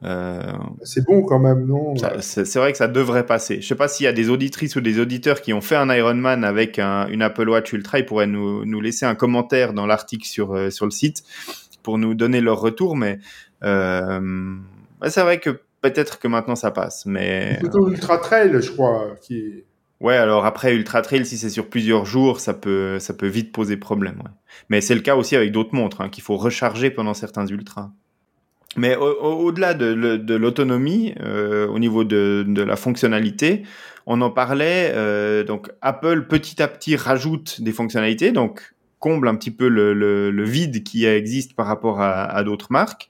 [0.05, 3.61] Euh, c'est bon quand même, non C'est vrai que ça devrait passer.
[3.61, 5.93] Je sais pas s'il y a des auditrices ou des auditeurs qui ont fait un
[5.95, 9.87] Ironman avec un, une Apple Watch Ultra, ils pourraient nous, nous laisser un commentaire dans
[9.87, 11.23] l'article sur, euh, sur le site
[11.83, 13.19] pour nous donner leur retour, mais
[13.63, 14.57] euh,
[15.07, 17.07] c'est vrai que peut-être que maintenant ça passe.
[17.07, 17.53] Mais...
[17.55, 19.65] C'est plutôt Ultra Trail, je crois, qui
[20.01, 23.53] Ouais, alors après Ultra Trail, si c'est sur plusieurs jours, ça peut, ça peut vite
[23.53, 24.23] poser problème.
[24.69, 27.91] Mais c'est le cas aussi avec d'autres montres, hein, qu'il faut recharger pendant certains ultras.
[28.77, 33.63] Mais au-delà de, l'autonomie, euh, au niveau de, la fonctionnalité,
[34.07, 34.93] on en parlait.
[34.95, 40.45] Euh, donc Apple petit à petit rajoute des fonctionnalités, donc comble un petit peu le,
[40.45, 43.09] vide qui existe par rapport à, d'autres marques.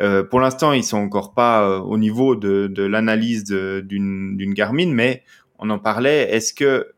[0.00, 5.22] Euh, pour l'instant, ils sont encore pas au niveau de, l'analyse d'une Garmin, mais
[5.58, 6.30] on en parlait.
[6.34, 6.92] Est-ce que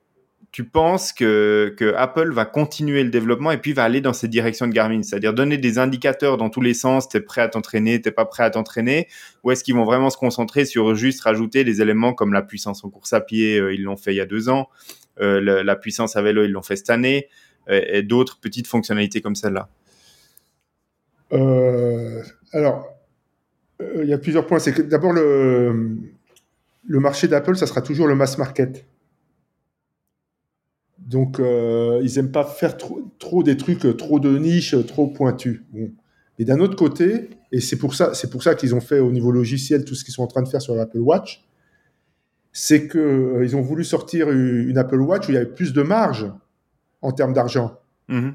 [0.52, 4.66] tu penses que, Apple va continuer le développement et puis va aller dans cette direction
[4.66, 8.10] de Garmin, c'est-à-dire donner des indicateurs dans tous les sens, t'es prêt à t'entraîner, t'es
[8.10, 9.06] pas prêt à t'entraîner,
[9.44, 12.84] ou est-ce qu'ils vont vraiment se concentrer sur juste rajouter des éléments comme la puissance
[12.84, 14.68] en course à pied, euh, ils l'ont fait il y a deux ans,
[15.20, 17.28] euh, la, puissance à vélo, ils l'ont fait cette année,
[17.68, 19.68] euh, et d'autres petites fonctionnalités comme celle-là?
[22.52, 22.88] Alors,
[24.02, 24.58] il y a plusieurs points.
[24.58, 25.96] C'est que d'abord le
[26.84, 28.86] le marché d'Apple, ça sera toujours le mass market.
[30.98, 35.08] Donc, euh, ils n'aiment pas faire trop, des trucs euh, trop de niche, euh, trop
[35.08, 35.60] pointus.
[35.72, 35.90] Bon.
[36.38, 39.10] Mais d'un autre côté, et c'est pour ça, c'est pour ça qu'ils ont fait au
[39.10, 41.44] niveau logiciel tout ce qu'ils sont en train de faire sur l'Apple Watch,
[42.52, 45.82] c'est que ils ont voulu sortir une, Apple Watch où il y avait plus de
[45.82, 46.30] marge
[47.02, 47.78] en termes d'argent.
[48.08, 48.34] Mm-hmm.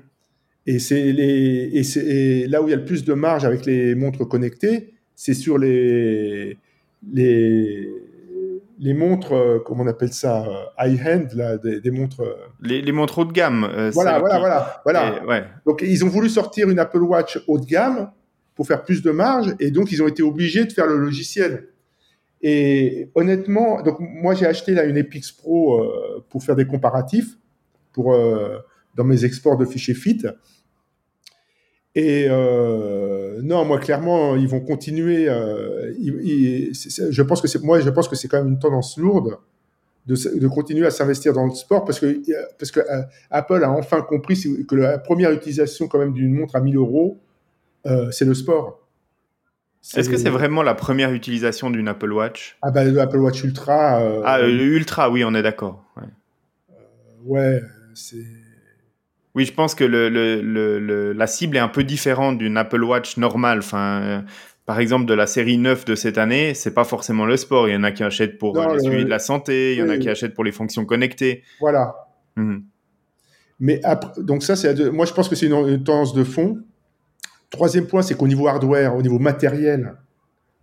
[0.68, 3.96] Et c'est les, et là où il y a le plus de marge avec les
[3.96, 6.58] montres connectées, c'est sur les,
[7.12, 7.90] les,
[8.78, 12.22] les montres, euh, comment on appelle ça, euh, high-end, là, des, montres.
[12.22, 13.70] Euh, les, montres haut de gamme.
[13.94, 14.40] voilà, voilà,
[14.84, 15.48] voilà, voilà.
[15.66, 18.12] Donc, ils ont voulu sortir une Apple Watch haut de gamme
[18.54, 21.68] pour faire plus de marge, et donc ils ont été obligés de faire le logiciel.
[22.42, 25.84] Et honnêtement, donc moi j'ai acheté là une Epix Pro
[26.30, 27.38] pour faire des comparatifs,
[27.92, 28.16] pour
[28.96, 30.28] dans mes exports de fichiers FIT.
[31.96, 35.30] Et euh, non, moi clairement, ils vont continuer.
[35.30, 39.38] Euh, je pense que c'est moi, je pense que c'est quand même une tendance lourde
[40.06, 42.22] de, de continuer à s'investir dans le sport parce que
[42.60, 44.38] parce que euh, Apple a enfin compris
[44.68, 47.22] que la première utilisation quand même d'une montre à 1000 euros,
[48.12, 48.82] c'est le sport.
[49.96, 52.58] Est-ce que c'est vraiment la première utilisation d'une Apple Watch?
[52.62, 54.02] Ah bah l'Apple Watch Ultra.
[54.26, 55.86] Ah Ultra, oui, on est d'accord.
[55.96, 56.04] Ouais,
[57.26, 57.62] ouais
[57.94, 58.45] c'est
[59.36, 63.18] oui, je pense que le, le, la cible est un peu différente d'une Apple Watch
[63.18, 63.60] normale.
[63.60, 64.22] Enfin, euh,
[64.66, 67.68] par exemple, de la série 9 de cette année, c'est pas forcément le sport.
[67.68, 69.90] Il y en a qui achètent pour le suivi de la santé, il y en
[69.90, 71.44] a qui achètent pour les fonctions connectées.
[71.60, 71.96] Voilà.
[72.38, 72.60] Mmh.
[73.60, 76.62] Mais après, donc ça, c'est moi je pense que c'est une, tendance de fond.
[77.50, 79.96] Troisième point, c'est qu'au niveau hardware, au niveau matériel,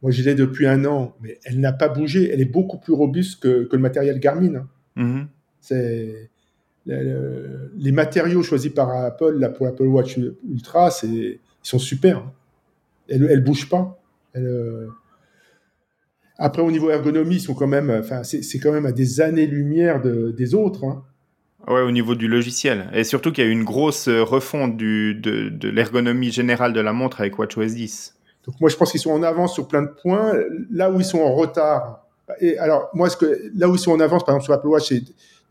[0.03, 2.31] moi j'y l'ai depuis un an, mais elle n'a pas bougé.
[2.33, 4.67] Elle est beaucoup plus robuste que, que le matériel Garmin.
[4.97, 5.23] Mmh.
[5.61, 6.32] C'est
[6.87, 10.19] les matériaux choisis par Apple là, pour l'Apple Watch
[10.49, 12.25] Ultra, c'est, ils sont super.
[13.09, 14.01] Elles ne bougent pas.
[14.37, 14.89] Euh,
[16.39, 20.01] après, au niveau ergonomie, ils sont quand même, enfin, c'est, quand même à des années-lumière
[20.03, 20.85] des autres.
[20.85, 21.05] Hein.
[21.69, 22.91] Ouais, au niveau du logiciel.
[22.93, 26.81] Et surtout qu'il y a eu une grosse refonte du, de, de l'ergonomie générale de
[26.81, 28.17] la montre avec WatchOS 10.
[28.47, 30.33] Donc moi, je pense qu'ils sont en avance sur plein de points.
[30.71, 32.03] Là où ils sont en retard,
[32.41, 34.69] et alors moi, ce que, là où ils sont en avance, par exemple sur Apple
[34.69, 35.03] Watch, c'est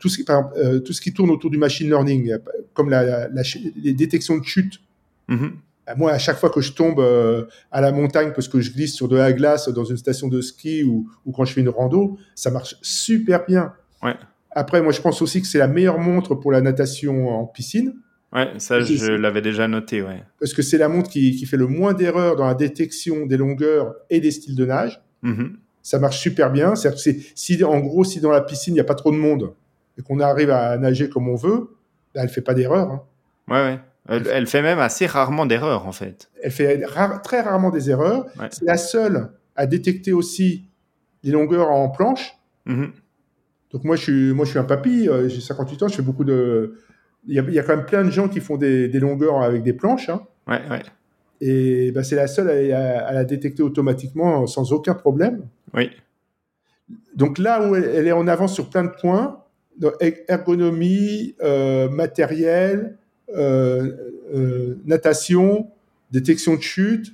[0.02, 2.36] tout ce, qui, euh, tout ce qui tourne autour du machine learning,
[2.74, 4.80] comme la, les détections de chute.
[5.28, 5.50] Mm-hmm.
[5.88, 8.72] Euh, moi, à chaque fois que je tombe euh, à la montagne parce que je
[8.72, 11.60] glisse sur de la glace dans une station de ski ou, ou quand je fais
[11.60, 13.74] une rando, ça marche super bien.
[14.02, 14.16] Ouais.
[14.50, 17.94] Après, moi, je pense aussi que c'est la meilleure montre pour la natation en piscine.
[18.32, 20.24] Ouais, ça, je l'avais déjà noté, ouais.
[20.40, 23.36] Parce que c'est la montre qui, qui fait le moins d'erreurs dans la détection des
[23.36, 25.00] longueurs et des styles de nage.
[25.22, 25.52] Mm-hmm.
[25.80, 26.74] Ça marche super bien.
[26.74, 29.52] C'est, si, en gros, si dans la piscine, il n'y a pas trop de monde,
[29.98, 31.76] et qu'on arrive à nager comme on veut,
[32.14, 32.90] elle fait pas d'erreur.
[32.90, 33.02] Hein.
[33.48, 33.80] Ouais, ouais.
[34.08, 36.28] Elle, fait même assez rarement d'erreurs, en fait.
[36.42, 36.84] Elle fait
[37.22, 38.26] très rarement des erreurs.
[38.50, 40.64] C'est la seule à détecter aussi
[41.22, 42.36] les longueurs en planche.
[42.66, 42.90] Mm-hmm.
[43.72, 46.02] Donc moi je, suis, moi, je suis un papy, euh, j'ai 58 ans, je fais
[46.02, 46.78] beaucoup de...
[47.26, 48.98] Il y, a, il y, a, quand même plein de gens qui font des, des
[48.98, 50.08] longueurs avec des planches.
[50.08, 50.22] Hein.
[50.48, 50.82] Ouais, ouais.
[51.40, 55.46] Et ben, c'est la seule à, à, la détecter automatiquement sans aucun problème.
[55.72, 55.90] Oui.
[57.14, 59.41] Donc là où elle est en avance sur plein de points,
[60.28, 62.96] ergonomie, euh, matériel,
[63.34, 63.92] euh,
[64.34, 65.70] euh, natation,
[66.10, 67.12] détection de chute,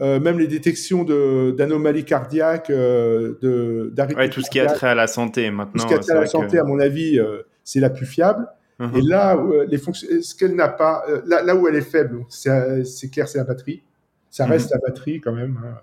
[0.00, 5.50] même les détections d'anomalies cardiaques, de ouais, tout ce qui a trait à la santé
[5.50, 5.72] maintenant.
[5.72, 7.20] Tout ce qui a trait à la santé, à mon avis,
[7.62, 8.46] c'est la plus fiable.
[8.80, 8.98] Uh-huh.
[8.98, 13.38] Et là, les ce qu'elle n'a pas, là, où elle est faible, c'est clair, c'est
[13.38, 13.82] la batterie.
[14.30, 14.50] Ça uh-huh.
[14.50, 15.60] reste la batterie quand même.
[15.64, 15.78] Hein.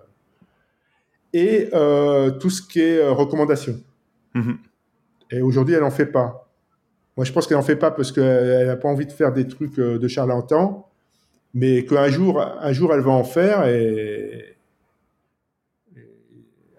[1.34, 1.70] Et
[2.40, 3.80] tout ce qui est recommandation.
[4.36, 4.58] Uh-huh.
[5.32, 6.50] Et aujourd'hui, elle n'en fait pas.
[7.18, 9.48] Moi, je pense qu'elle n'en fait pas parce qu'elle n'a pas envie de faire des
[9.48, 10.90] trucs euh, de charlatan,
[11.54, 14.58] mais qu'un jour, un jour, elle va en faire et,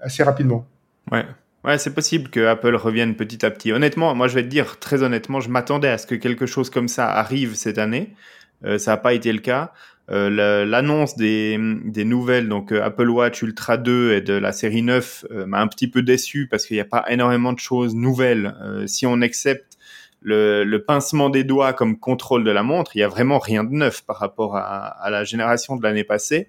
[0.01, 0.67] assez rapidement.
[1.11, 1.25] Ouais.
[1.65, 3.73] Ouais, c'est possible que Apple revienne petit à petit.
[3.73, 6.71] Honnêtement, moi je vais te dire très honnêtement, je m'attendais à ce que quelque chose
[6.71, 8.17] comme ça arrive cette année.
[8.65, 9.73] Euh, ça n'a pas été le cas.
[10.11, 14.83] Euh, L'annonce des, des, nouvelles, donc euh, Apple Watch Ultra 2 et de la série
[14.83, 17.95] 9, euh, m'a un petit peu déçu parce qu'il n'y a pas énormément de choses
[17.95, 18.55] nouvelles.
[18.63, 19.79] Euh, si on accepte
[20.21, 23.63] le, le, pincement des doigts comme contrôle de la montre, il y a vraiment rien
[23.63, 26.49] de neuf par rapport à, à la génération de l'année passée.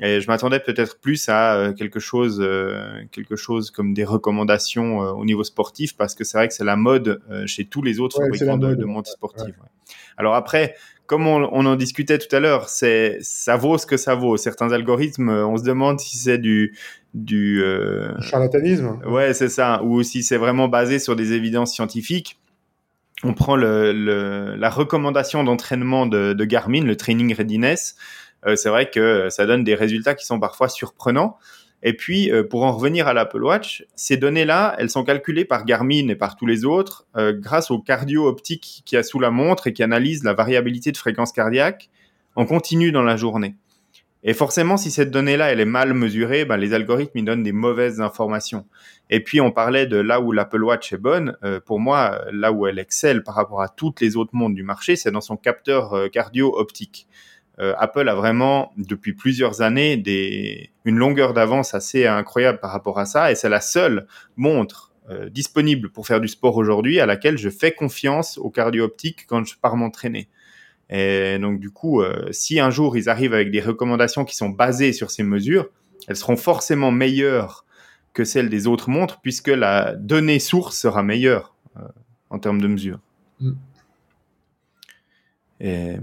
[0.00, 2.46] Et je m'attendais peut-être plus à quelque chose,
[3.10, 6.76] quelque chose comme des recommandations au niveau sportif, parce que c'est vrai que c'est la
[6.76, 9.56] mode chez tous les autres ouais, fabricants de, de, montres sportives.
[9.60, 9.94] Ouais.
[10.16, 10.76] Alors après,
[11.08, 14.36] comme on, on, en discutait tout à l'heure, c'est ça vaut ce que ça vaut.
[14.36, 16.76] Certains algorithmes, on se demande si c'est du
[17.14, 18.12] du euh...
[18.20, 19.00] charlatanisme.
[19.06, 22.38] Ouais, c'est ça, ou si c'est vraiment basé sur des évidences scientifiques.
[23.24, 27.96] On prend le, le, la recommandation d'entraînement de, de Garmin, le Training Readiness.
[28.46, 31.36] Euh, c'est vrai que ça donne des résultats qui sont parfois surprenants.
[31.82, 35.64] Et puis, euh, pour en revenir à l'Apple Watch, ces données-là, elles sont calculées par
[35.64, 39.30] Garmin et par tous les autres euh, grâce au cardio optique qui a sous la
[39.30, 41.88] montre et qui analyse la variabilité de fréquence cardiaque
[42.34, 43.54] en continu dans la journée.
[44.24, 47.52] Et forcément, si cette donnée-là, elle est mal mesurée, ben, les algorithmes ils donnent des
[47.52, 48.66] mauvaises informations.
[49.10, 51.36] Et puis, on parlait de là où l'Apple Watch est bonne.
[51.44, 54.64] Euh, pour moi, là où elle excelle par rapport à toutes les autres montres du
[54.64, 57.06] marché, c'est dans son capteur euh, cardio optique
[57.60, 63.00] euh, Apple a vraiment depuis plusieurs années des, une longueur d'avance assez incroyable par rapport
[63.00, 64.06] à ça et c'est la seule
[64.36, 68.84] montre euh, disponible pour faire du sport aujourd'hui à laquelle je fais confiance au cardio
[68.84, 70.28] optique quand je pars m'entraîner.
[70.90, 74.50] Et donc du coup, euh, si un jour ils arrivent avec des recommandations qui sont
[74.50, 75.68] basées sur ces mesures,
[76.06, 77.64] elles seront forcément meilleures
[78.12, 81.54] que celles des autres montres puisque la donnée source sera meilleure
[82.30, 83.00] en termes de mesures.
[83.40, 83.52] Mm.
[85.60, 85.96] Et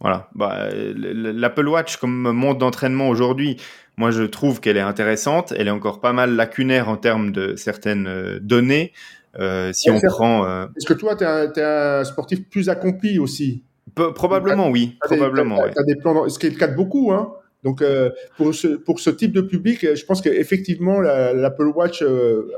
[0.00, 0.28] voilà.
[0.34, 3.56] Bah, L'Apple Watch comme montre d'entraînement aujourd'hui,
[3.96, 5.52] moi je trouve qu'elle est intéressante.
[5.56, 8.92] Elle est encore pas mal lacunaire en termes de certaines euh, données.
[9.38, 10.44] Euh, si on prend.
[10.44, 10.66] Euh...
[10.76, 13.62] Est-ce que toi, tu es, es, un sportif plus accompli aussi?
[13.94, 14.96] Probablement, as, oui.
[15.02, 15.56] As probablement.
[15.56, 15.84] Des, as, ouais.
[15.86, 17.12] des plans, ce qui est le cas de beaucoup.
[17.12, 17.32] Hein.
[17.62, 22.50] Donc, euh, pour, ce, pour ce type de public, je pense qu'effectivement, l'Apple Watch euh,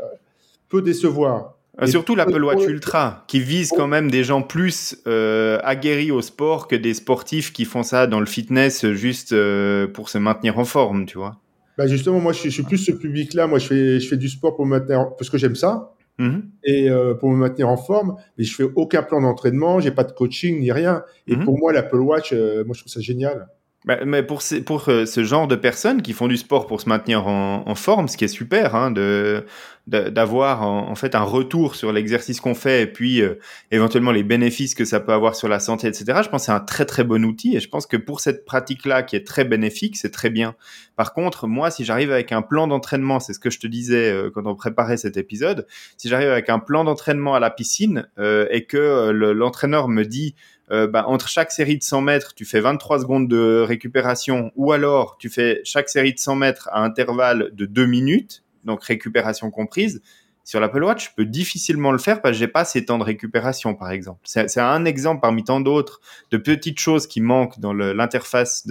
[0.68, 1.51] peut décevoir.
[1.80, 6.20] Et Surtout l'Apple Watch Ultra, qui vise quand même des gens plus euh, aguerris au
[6.20, 10.58] sport que des sportifs qui font ça dans le fitness juste euh, pour se maintenir
[10.58, 11.40] en forme, tu vois.
[11.78, 13.46] Bah justement, moi, je suis, je suis plus ce public-là.
[13.46, 16.28] Moi, je fais, je fais du sport pour me maintenir, parce que j'aime ça, mm
[16.28, 16.42] -hmm.
[16.64, 18.16] et euh, pour me maintenir en forme.
[18.36, 21.02] Mais je fais aucun plan d'entraînement, j'ai pas de coaching ni rien.
[21.26, 21.44] Et mm -hmm.
[21.44, 23.48] pour moi, l'Apple Watch, euh, moi, je trouve ça génial.
[23.84, 24.40] Bah, mais pour,
[24.88, 28.16] euh, ce genre de personnes qui font du sport pour se maintenir en, forme, ce
[28.16, 29.44] qui est super, hein, de
[29.88, 33.40] d'avoir en, fait un retour sur l'exercice qu'on fait et puis euh,
[33.72, 36.20] éventuellement les bénéfices que ça peut avoir sur la santé, etc.
[36.22, 38.44] Je pense que c'est un très très bon outil et je pense que pour cette
[38.44, 40.54] pratique-là qui est très bénéfique, c'est très bien.
[40.94, 44.12] Par contre, moi, si j'arrive avec un plan d'entraînement, c'est ce que je te disais
[44.12, 45.66] euh, quand on préparait cet épisode,
[45.96, 50.36] si j'arrive avec un plan d'entraînement à la piscine et que l'entraîneur me dit
[50.72, 54.72] euh, bah, entre chaque série de 100 mètres, tu fais 23 secondes de récupération, ou
[54.72, 59.50] alors tu fais chaque série de 100 mètres à intervalle de 2 minutes, donc récupération
[59.50, 60.00] comprise.
[60.44, 63.04] Sur l'Apple Watch, je peux difficilement le faire parce que j'ai pas ces temps de
[63.04, 64.20] récupération, par exemple.
[64.24, 66.00] C'est un exemple parmi tant d'autres
[66.32, 68.66] de petites choses qui manquent dans l'interface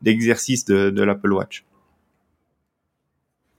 [0.00, 1.64] d'exercice de, de, de l'Apple Watch.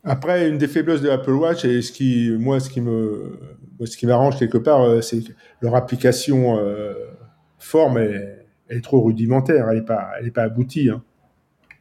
[0.06, 3.40] Après, une des faiblesses de l'Apple Watch et ce qui, moi, ce qui me,
[3.86, 5.22] ce qui m'arrange quelque part, euh, c'est
[5.62, 6.94] leur application euh,
[7.64, 10.90] forme est, elle est trop rudimentaire, elle n'est pas, elle est pas aboutie.
[10.90, 11.04] Hein.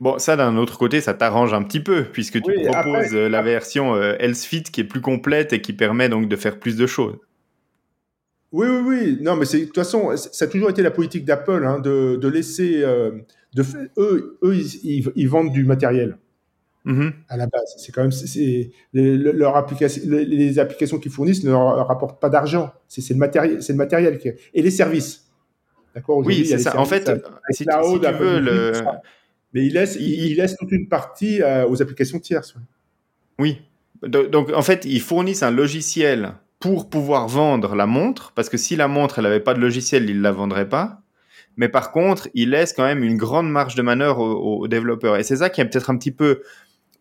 [0.00, 3.28] Bon, ça d'un autre côté, ça t'arrange un petit peu puisque tu oui, proposes après,
[3.28, 6.58] la version euh, Health Fit qui est plus complète et qui permet donc de faire
[6.58, 7.16] plus de choses.
[8.50, 9.18] Oui, oui, oui.
[9.22, 12.28] Non, mais de toute façon, ça a toujours été la politique d'Apple hein, de, de,
[12.28, 12.82] laisser.
[12.82, 13.12] Euh,
[13.54, 13.62] de,
[13.96, 16.18] eux, eux ils, ils, vendent du matériel.
[16.84, 17.12] Mm -hmm.
[17.28, 21.44] À la base, c'est quand même c'est les, leur application, les, les applications qu'ils fournissent
[21.44, 22.72] ne leur rapportent pas d'argent.
[22.88, 25.31] C'est le matériel, c'est le matériel qui, et les services.
[25.94, 26.78] D'accord Oui, c'est ça.
[26.78, 27.10] En fait,
[27.50, 28.72] si, si tu veux le.
[29.52, 32.54] Mais il laisse, il, il, laisse toute une partie euh, aux applications tierces.
[33.38, 33.60] Oui.
[34.02, 38.76] Donc, en fait, ils fournissent un logiciel pour pouvoir vendre la montre, parce que si
[38.76, 41.02] la montre, elle n'avait pas de logiciel, ils ne la vendraient pas.
[41.56, 45.16] Mais par contre, ils laissent quand même une grande marge de manœuvre aux, aux développeurs.
[45.16, 46.42] Et c'est ça qui est peut-être un petit peu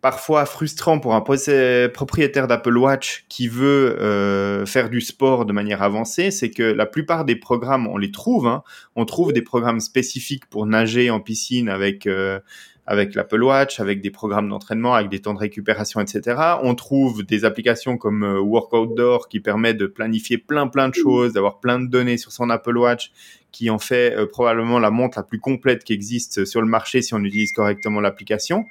[0.02, 5.84] parfois frustrant pour un propriétaire d'Apple Watch qui veut euh, faire du sport de manière
[5.84, 8.48] avancée, c'est que la plupart des programmes, on les trouve.
[8.48, 8.64] Hein,
[8.96, 12.40] on trouve des programmes spécifiques pour nager en piscine avec euh,
[12.88, 16.38] avec l'Apple Watch, avec des programmes d'entraînement, avec des temps de récupération, etc.
[16.64, 20.96] On trouve des applications comme euh, Work Outdoor qui permet de planifier plein plein de
[20.96, 23.12] choses, d'avoir plein de données sur son Apple Watch,
[23.52, 27.04] qui en fait euh, probablement la montre la plus complète qui existe sur le marché
[27.04, 28.66] si on utilise correctement l'application.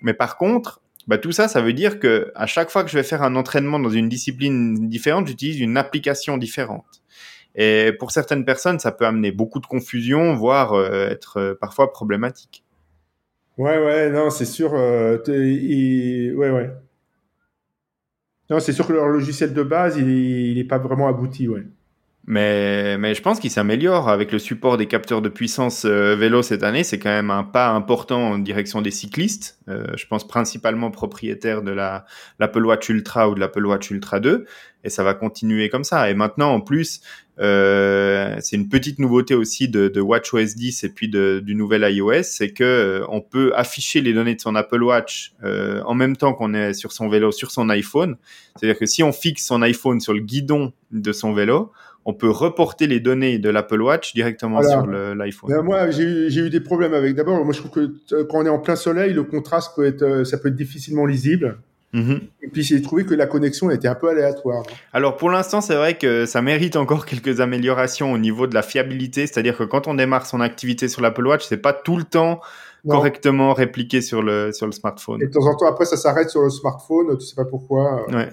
[0.00, 2.96] Mais par contre, bah, tout ça, ça veut dire que à chaque fois que je
[2.96, 7.02] vais faire un entraînement dans une discipline différente, j'utilise une application différente.
[7.54, 11.92] Et pour certaines personnes, ça peut amener beaucoup de confusion, voire euh, être euh, parfois
[11.92, 12.62] problématique.
[13.56, 14.74] Ouais, ouais, non, c'est sûr.
[14.74, 16.70] Euh, ouais, ouais.
[18.50, 21.64] Non, c'est sûr que leur logiciel de base, il n'est pas vraiment abouti, ouais.
[22.30, 26.42] Mais, mais je pense qu'il s'améliore avec le support des capteurs de puissance euh, vélo
[26.42, 26.84] cette année.
[26.84, 29.58] C'est quand même un pas important en direction des cyclistes.
[29.70, 32.04] Euh, je pense principalement propriétaires de la
[32.38, 34.44] l'Apple Watch Ultra ou de l'Apple Watch Ultra 2.
[34.84, 36.10] Et ça va continuer comme ça.
[36.10, 37.00] Et maintenant, en plus,
[37.40, 41.82] euh, c'est une petite nouveauté aussi de, de WatchOS 10 et puis de, du nouvel
[41.92, 45.94] iOS, c'est que euh, on peut afficher les données de son Apple Watch euh, en
[45.94, 48.16] même temps qu'on est sur son vélo, sur son iPhone.
[48.56, 51.72] C'est-à-dire que si on fixe son iPhone sur le guidon de son vélo,
[52.08, 55.50] on peut reporter les données de l'Apple Watch directement sur l'iPhone.
[55.50, 57.14] Ben, moi, j'ai eu des problèmes avec.
[57.14, 59.84] D'abord, moi, je trouve que euh, quand on est en plein soleil, le contraste peut
[59.84, 61.58] être, euh, ça peut être difficilement lisible.
[61.92, 62.20] Mhm.
[62.42, 64.62] Et puis j'ai trouvé que la connexion était un peu aléatoire.
[64.94, 68.62] Alors pour l'instant, c'est vrai que ça mérite encore quelques améliorations au niveau de la
[68.62, 72.04] fiabilité, c'est-à-dire que quand on démarre son activité sur l'Apple Watch, c'est pas tout le
[72.04, 72.40] temps
[72.86, 75.22] correctement répliqué sur le sur le smartphone.
[75.22, 78.06] Et de temps en temps, après, ça s'arrête sur le smartphone, tu sais pas pourquoi.
[78.10, 78.28] Ouais.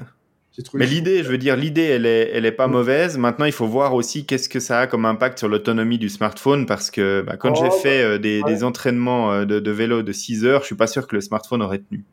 [0.73, 2.71] Mais l'idée, je veux dire, l'idée, elle est, elle est pas mm.
[2.71, 3.17] mauvaise.
[3.17, 6.65] Maintenant, il faut voir aussi qu'est-ce que ça a comme impact sur l'autonomie du smartphone,
[6.65, 10.01] parce que bah, quand j'ai oh, fait euh, des, des, entraînements euh, de, de, vélo
[10.01, 12.05] de 6 heures, je suis pas sûr que le smartphone aurait tenu.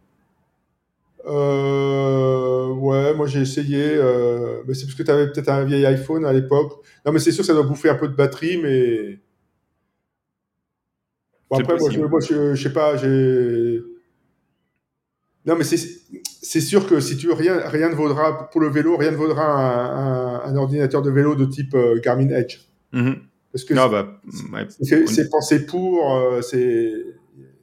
[1.27, 5.87] Euh, ouais, moi j'ai essayé, euh, mais c'est parce que tu avais peut-être un vieil
[5.87, 6.85] iPhone à l'époque.
[7.07, 9.21] Non, mais c'est sûr, ça doit bouffer un peu de batterie, mais.
[11.49, 13.83] Bon, après, moi je, moi je, je sais pas, j'ai.
[15.45, 18.97] Non, mais c'est sûr que si tu veux, rien, rien ne vaudra, pour le vélo,
[18.97, 22.59] rien ne vaudra un, un, ordinateur de vélo de type euh, Garmin Edge.
[22.93, 23.17] Mm-hmm.
[23.53, 24.09] Parce que bah,
[24.81, 26.93] c'est pensé pour, euh, c'est.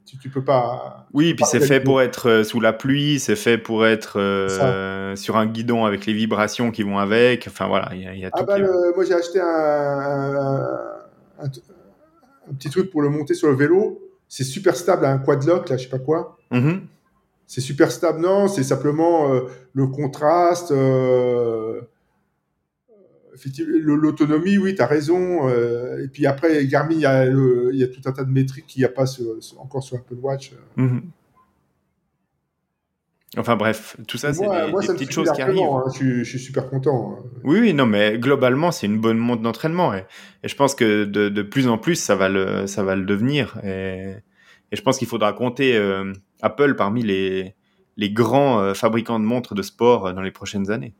[0.04, 1.06] Tu, tu, peux pas.
[1.12, 4.18] Oui, puis c'est fait pour être euh, sous la pluie, c'est fait pour être
[5.16, 7.46] sur un guidon avec les vibrations qui vont avec.
[7.48, 10.68] Enfin voilà, il y a, ah bah, moi j'ai acheté un,
[11.38, 14.00] un, petit truc pour le monter sur le vélo.
[14.28, 16.38] C'est super stable, un quadlock, là, je sais pas quoi.
[16.52, 16.80] Mm-hmm
[17.50, 18.20] c'est super stable.
[18.20, 19.40] Non, c'est simplement euh,
[19.72, 20.70] le contraste.
[20.70, 21.80] Euh,
[23.56, 25.48] l'autonomie, oui, tu as raison.
[25.48, 28.30] Euh, et puis après, Garmin, il y, a il y, a tout un tas de
[28.30, 29.04] métriques qu'il n'y a pas
[29.58, 30.52] encore sur Apple Watch.
[30.76, 31.02] Mhm.
[33.36, 35.60] Enfin bref, tout ça, c'est des, petites choses qui arrivent.
[35.60, 37.18] Hein, je, suis super content.
[37.18, 37.24] Hein.
[37.42, 39.92] Oui, oui, non, mais globalement, c'est une bonne montre d'entraînement.
[39.92, 40.04] Et,
[40.44, 43.58] je pense que de, de, plus en plus, ça va le, ça va le devenir.
[43.64, 44.14] Et,
[44.72, 46.12] et je pense qu'il faudra compter euh,
[46.42, 47.54] Apple parmi les,
[47.96, 50.94] les grands euh, fabricants de montres de sport euh, dans les prochaines années.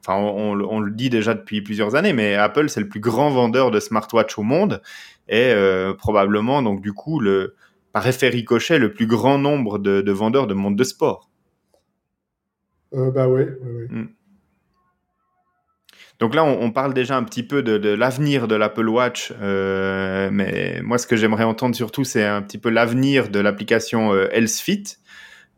[0.00, 3.28] Enfin, on, on, le dit déjà depuis plusieurs années, mais Apple, c'est le plus grand
[3.28, 4.80] vendeur de smartwatch au monde
[5.28, 5.54] et
[5.98, 7.54] probablement, donc du coup, le,
[7.92, 11.28] par effet ricochet, le plus grand nombre de, de vendeurs de montres de sport.
[12.92, 13.86] bah oui, oui, oui.
[13.90, 14.08] Mm.
[16.20, 20.82] Donc là, on, parle déjà un petit peu de, l'avenir de l'Apple Watch, euh, mais
[20.82, 24.28] moi, ce que j'aimerais entendre surtout, c'est un petit peu l'avenir de l'application euh.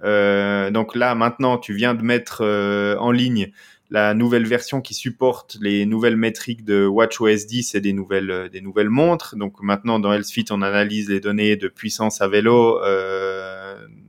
[0.05, 3.51] Euh, donc là, maintenant, tu viens de mettre euh, en ligne
[3.91, 8.61] la nouvelle version qui supporte les nouvelles métriques de WatchOS 10 et des nouvelles, des
[8.61, 9.35] nouvelles montres.
[9.37, 12.81] Donc maintenant, dans Fit, on analyse les données de puissance à vélo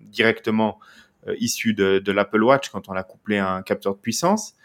[0.10, 0.80] directement
[1.40, 4.56] issues de, l'Apple Watch quand on l'a couplé un capteur de puissance.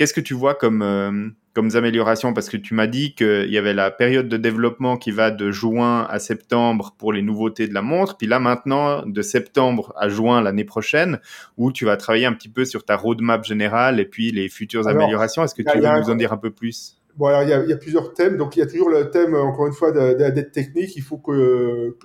[0.00, 3.58] Qu'est-ce que tu vois comme, euh, comme améliorations Parce que tu m'as dit qu'il y
[3.58, 7.74] avait la période de développement qui va de juin à septembre pour les nouveautés de
[7.74, 8.16] la montre.
[8.16, 11.20] Puis là, maintenant, de septembre à juin l'année prochaine,
[11.58, 14.88] où tu vas travailler un petit peu sur ta roadmap générale et puis les futures
[14.88, 15.44] améliorations.
[15.44, 16.96] Est-ce que tu veux nous en dire un peu plus?
[17.18, 18.38] Bon, alors, il y, a, il y, a, plusieurs thèmes.
[18.38, 20.96] Donc, il y a toujours le thème, encore une fois, de, la dette technique.
[20.96, 21.98] Il faut que.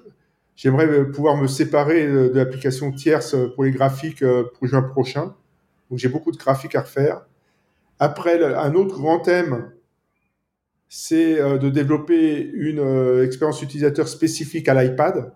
[0.57, 5.33] J'aimerais pouvoir me séparer de, de l'application tierce pour les graphiques euh, pour juin prochain.
[5.89, 7.21] Donc, j'ai beaucoup de graphiques à refaire.
[7.99, 9.71] Après, un autre grand thème,
[10.87, 15.33] c'est euh, de développer une euh, expérience utilisateur spécifique à l'iPad.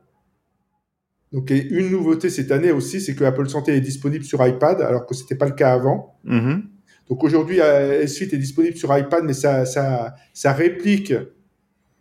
[1.32, 5.06] Donc, une nouveauté cette année aussi, c'est que Apple Santé est disponible sur iPad, alors
[5.06, 6.20] que ce n'était pas le cas avant.
[6.26, 6.62] Mm-hmm.
[7.10, 11.14] Donc, aujourd'hui, S Suite est disponible sur iPad, mais ça, ça, ça réplique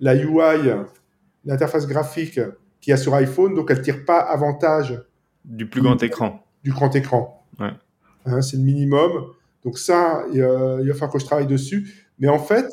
[0.00, 0.70] la UI,
[1.44, 2.40] l'interface graphique
[2.80, 5.02] qu'il y a sur iPhone, donc elle ne tire pas avantage
[5.44, 6.44] du plus grand écran.
[6.62, 7.46] Du grand écran.
[7.58, 7.72] Ouais.
[8.26, 9.32] Hein, c'est le minimum.
[9.64, 12.06] Donc ça, il, va falloir que je travaille dessus.
[12.18, 12.66] Mais en fait,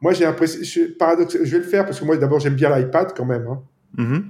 [0.00, 3.12] moi j'ai l'impression, paradoxe, je vais le faire parce que moi d'abord j'aime bien l'iPad
[3.16, 3.46] quand même.
[3.46, 3.62] Hein.
[3.96, 4.22] Mm-hmm.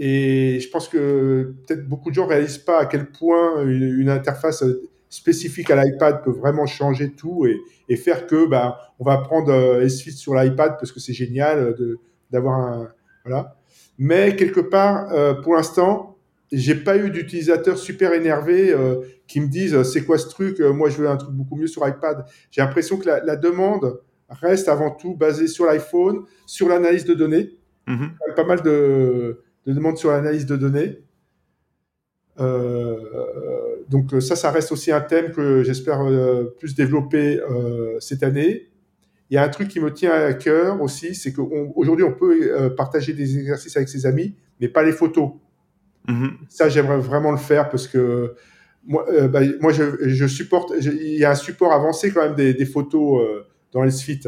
[0.00, 4.64] Et je pense que peut-être beaucoup de gens réalisent pas à quel point une, interface
[5.08, 7.58] spécifique à l'iPad peut vraiment changer tout et,
[7.88, 11.74] et faire que bah, on va prendre euh, S8 sur l'iPad parce que c'est génial
[12.30, 12.88] d'avoir un
[13.24, 13.56] voilà.
[13.98, 16.16] Mais quelque part, euh, pour l'instant,
[16.50, 18.96] j'ai pas eu d'utilisateurs super énervés euh,
[19.26, 21.86] qui me disent c'est quoi ce truc Moi, je veux un truc beaucoup mieux sur
[21.86, 22.24] iPad.
[22.50, 27.14] J'ai l'impression que la, la, demande reste avant tout basée sur l'iPhone, sur l'analyse de
[27.14, 27.50] données.
[27.86, 28.10] Mhm.
[28.36, 30.98] Pas mal de, de demandes sur l'analyse de données.
[32.40, 32.96] Euh,
[33.88, 38.68] donc ça, ça reste aussi un thème que j'espère euh, plus développer euh, cette année.
[39.30, 42.50] Il y a un truc qui me tient à cœur aussi, c'est qu'aujourd'hui on, peut
[42.50, 45.32] euh, partager des exercices avec ses amis, mais pas les photos.
[46.08, 46.38] Mhm.
[46.48, 48.34] Ça, j'aimerais vraiment le faire parce que
[48.86, 50.72] moi, euh, bah, moi je, je, supporte.
[50.80, 53.42] Il y a un support avancé quand même des, des photos euh,
[53.72, 54.20] dans les Fit,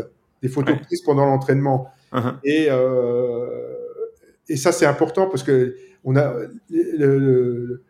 [0.43, 0.81] des photos Ouais.
[0.83, 1.89] prises pendant l'entraînement.
[2.13, 2.33] Mhm.
[2.45, 3.47] Et, euh,
[4.49, 5.75] et ça, c'est important parce que
[6.05, 6.35] on a
[6.71, 7.83] le- le-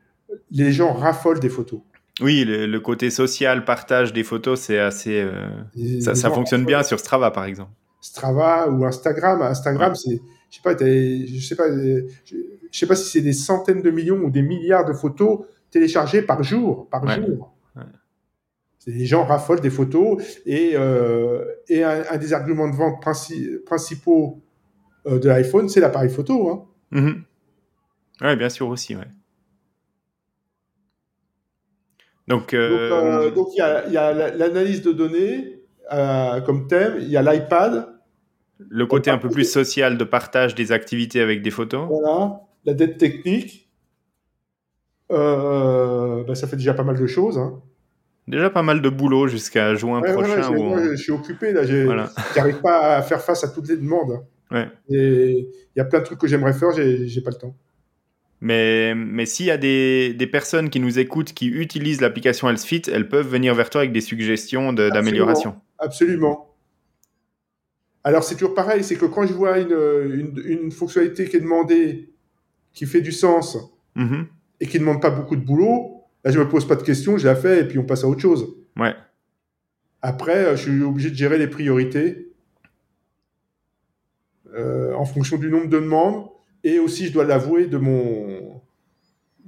[0.53, 1.81] les gens raffolent des photos.
[2.21, 5.21] Oui, le, le côté social, partage des photos, c'est assez.
[5.21, 7.71] euh, ça fonctionne bien sur Strava, par exemple.
[8.01, 9.43] Strava ou Instagram.
[9.43, 10.21] Instagram, c'est,
[10.51, 12.39] je sais pas, je sais pas, je,
[12.73, 16.43] sais pas si c'est des centaines de millions ou des milliards de photos téléchargées par
[16.43, 17.15] jour, par Ouais.
[17.15, 17.55] jour.
[17.77, 17.83] Ouais.
[18.87, 23.63] Les gens raffolent des photos et, euh, et un, un des arguments de vente princi-
[23.65, 24.41] principaux
[25.07, 26.51] euh, de l'iPhone, c'est l'appareil photo.
[26.51, 26.65] Hein.
[26.91, 27.23] Mhm.
[28.23, 29.07] Ouais, bien sûr aussi, ouais.
[32.27, 33.61] Donc, Donc, euh, donc il y
[33.97, 35.63] a, l'analyse de données
[36.47, 37.89] comme thème, il y a l'iPad,
[38.69, 41.87] le côté un peu plus social de partage des activités avec des photos.
[41.89, 43.69] voilà, la dette technique.
[45.11, 47.39] Euh, bah, ça fait déjà pas mal de choses.
[47.39, 47.61] Hein.
[48.29, 50.37] Déjà pas mal de boulot jusqu'à juin Ouais, prochain.
[50.37, 51.63] ouais, j'ai- où moi, on- je suis occupé là.
[51.85, 52.11] Voilà.
[52.35, 54.25] J'arrive pas à faire face à toutes les demandes.
[54.89, 57.55] Et il y a plein de trucs que j'aimerais faire, j'ai pas le temps.
[58.43, 62.83] Mais, mais s'il y a des, des personnes qui nous écoutent qui utilisent l'application HealthFit,
[62.91, 65.57] elles peuvent venir vers toi avec des suggestions de- d'amélioration.
[65.79, 66.50] Absolument.
[68.05, 71.41] Alors c'est toujours pareil, c'est que quand je vois une, une, une fonctionnalité qui est
[71.41, 72.11] demandée,
[72.73, 73.59] qui fait du sens
[73.97, 74.27] Mhm.
[74.61, 77.19] et qui ne demande pas beaucoup de boulot, là je me pose pas de questions,
[77.19, 78.55] je la fais et puis on passe à autre chose.
[78.79, 78.95] Ouais.
[80.01, 82.29] Après, euh, je suis obligé de gérer les priorités
[84.55, 86.27] euh, en fonction du nombre de demandes
[86.65, 88.61] et aussi, je dois l'avouer, de mon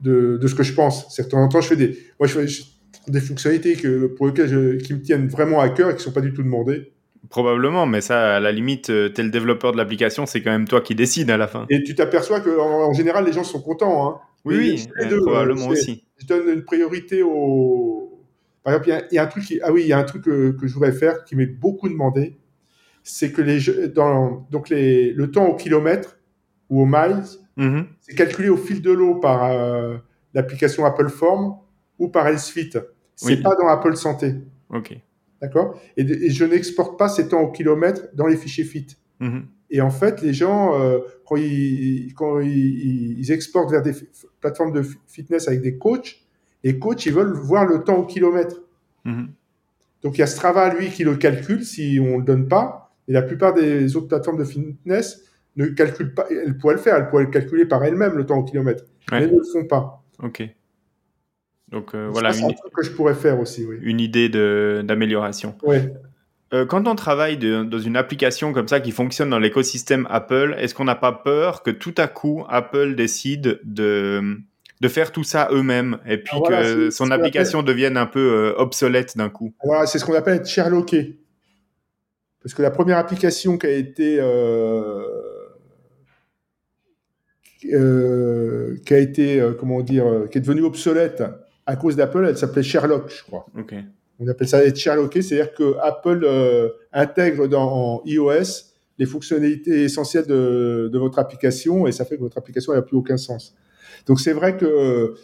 [0.00, 1.14] de, de ce que je pense.
[1.14, 2.64] C'est de temps en temps, je fais des moi je fais je-
[3.08, 6.12] des fonctionnalités que, pour lesquelles je, qui me tiennent vraiment à cœur et qui sont
[6.12, 6.92] pas du tout demandées.
[7.30, 10.66] Probablement, mais ça, à la limite, euh, t'es le développeur de l'application, c'est quand même
[10.68, 11.66] toi qui décides à la fin.
[11.70, 14.08] Et tu t'aperçois que en, en général, les gens sont contents.
[14.08, 14.18] Hein.
[14.44, 16.04] Oui, oui, euh, deux, probablement euh, je- aussi.
[16.18, 18.20] Je donne une priorité au.
[18.64, 19.60] Par exemple, il y a- il y, a un truc qui...
[19.62, 21.88] ah oui, il y a un truc que, que je voudrais faire qui m'est beaucoup
[21.88, 22.36] demandé,
[23.04, 26.18] c'est que les jeux- dans donc les le temps au kilomètre
[26.70, 27.22] ou au miles,
[27.56, 27.86] Mhm.
[28.00, 29.96] c'est calculé au fil de l'eau par euh,
[30.34, 31.56] l'application Apple Form
[31.98, 32.70] ou par HealthFit.
[33.14, 33.36] C'est Oui.
[33.42, 34.34] pas dans Apple Santé,
[34.70, 34.96] Ok.
[35.42, 35.78] D'accord?
[35.98, 38.86] Et, je n'exporte pas ces temps au kilomètre dans les fichiers Fit.
[39.20, 39.44] Mhm.
[39.70, 43.92] Et en fait, les gens, euh, quand, ils, quand ils, ils exportent vers des
[44.40, 46.20] plateformes de fitness avec des coachs,
[46.62, 48.62] les coachs, ils veulent voir le temps au kilomètre.
[49.04, 49.30] Mhm.
[50.02, 52.94] Donc, il y a Strava, lui, qui le calcule si on ne le donne pas.
[53.08, 55.24] Et la plupart des autres plateformes de fitness
[55.56, 56.26] ne calculent pas.
[56.30, 58.84] Elles pourraient le faire, elles pourraient le calculer par elles-mêmes, le temps au kilomètre.
[59.10, 59.18] Ouais.
[59.18, 60.04] Mais elles ne le font pas.
[60.22, 60.42] Ok.
[61.72, 63.76] Donc euh, voilà c'est une, un truc que je pourrais faire aussi, oui.
[63.82, 65.56] une idée d'amélioration.
[66.52, 70.54] Euh, quand on travaille de- dans une application comme ça qui fonctionne dans l'écosystème Apple,
[70.58, 74.36] est-ce qu'on n'a pas peur que tout à coup Apple décide de,
[74.82, 79.16] de faire tout ça eux-mêmes et puis que son application devienne un peu euh, obsolète
[79.16, 79.54] d'un coup?
[79.86, 81.18] C'est ce qu'on appelle être Sherlocké.
[82.42, 85.00] Parce que la première application qui a été, euh,
[87.72, 91.22] euh, qui a été, euh, comment dire, euh, qui est devenue obsolète
[91.66, 93.46] à cause d'Apple, elle s'appelait Sherlock, je crois.
[94.20, 98.66] On appelle ça être Sherlocké, c'est-à-dire que Apple euh, intègre dans iOS
[98.98, 102.96] les fonctionnalités essentielles de, de votre application et ça fait que votre application n'a plus
[102.96, 103.54] aucun sens.
[104.06, 105.14] Donc c'est vrai que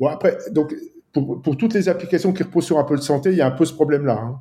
[0.00, 0.74] bon après donc
[1.12, 3.64] pour, pour toutes les applications qui reposent sur Apple Santé, il y a un peu
[3.64, 4.18] ce problème-là.
[4.20, 4.40] hein.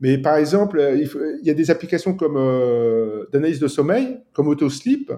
[0.00, 3.68] Mais par exemple, euh, il, faut- il y a des applications comme euh, d'analyse de
[3.68, 5.12] sommeil, comme AutoSleep.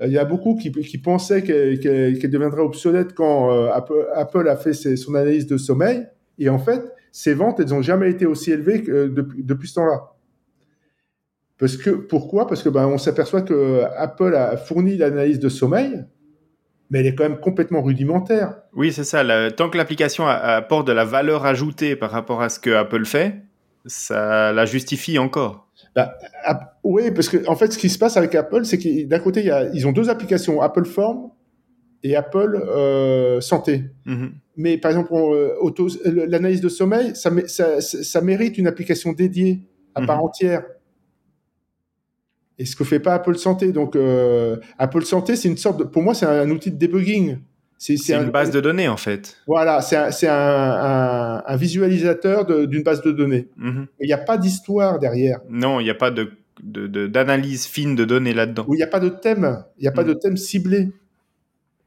[0.00, 3.70] Euh, Il y a beaucoup qui, pensaient qu'elle deviendrait obsolète quand euh,
[4.14, 6.06] Apple, a fait ses- son analyse de sommeil.
[6.38, 6.82] Et en fait,
[7.12, 10.12] ces ventes, elles n'ont jamais été aussi élevées euh, depuis, ce temps-là.
[11.58, 12.46] Parce que, pourquoi?
[12.46, 16.04] Parce que ben, on s'aperçoit que Apple a fourni l'analyse de sommeil,
[16.88, 18.54] mais elle est quand même complètement rudimentaire.
[18.74, 19.22] Oui, c'est ça.
[19.50, 23.42] tant que l'application apporte de la valeur ajoutée par rapport à ce que Apple fait,
[23.84, 25.68] ça la justifie encore.
[25.96, 29.18] Ah, oui, parce que en fait, ce qui se passe avec Apple, c'est que d'un
[29.18, 31.30] côté, il y a, ils ont deux applications, Apple Form
[32.02, 33.84] et Apple euh, Santé.
[34.06, 34.32] Mhm.
[34.56, 35.54] Mais par exemple, euh,
[36.28, 39.60] l'analyse de sommeil, ça, mé- ça, ça- ça mérite une application dédiée
[39.94, 40.24] à part Mhm.
[40.24, 40.62] entière.
[42.58, 43.72] Et ce que fait pas Apple Santé.
[43.72, 47.38] Donc, euh, Apple Santé, c'est une sorte de, pour moi, c'est un, outil de debugging.
[47.80, 49.38] C'est une base de données en fait.
[49.46, 53.48] Voilà, c'est un, un, visualisateur d'une base de données.
[53.56, 53.86] Mhm.
[54.00, 55.40] Il n'y a pas d'histoire derrière.
[55.48, 56.30] Non, il n'y a pas de
[56.62, 58.66] d'analyse fine de données là-dedans.
[58.68, 60.18] il n'y a pas de thème, il n'y a pas de mhm.
[60.18, 60.90] thème ciblé.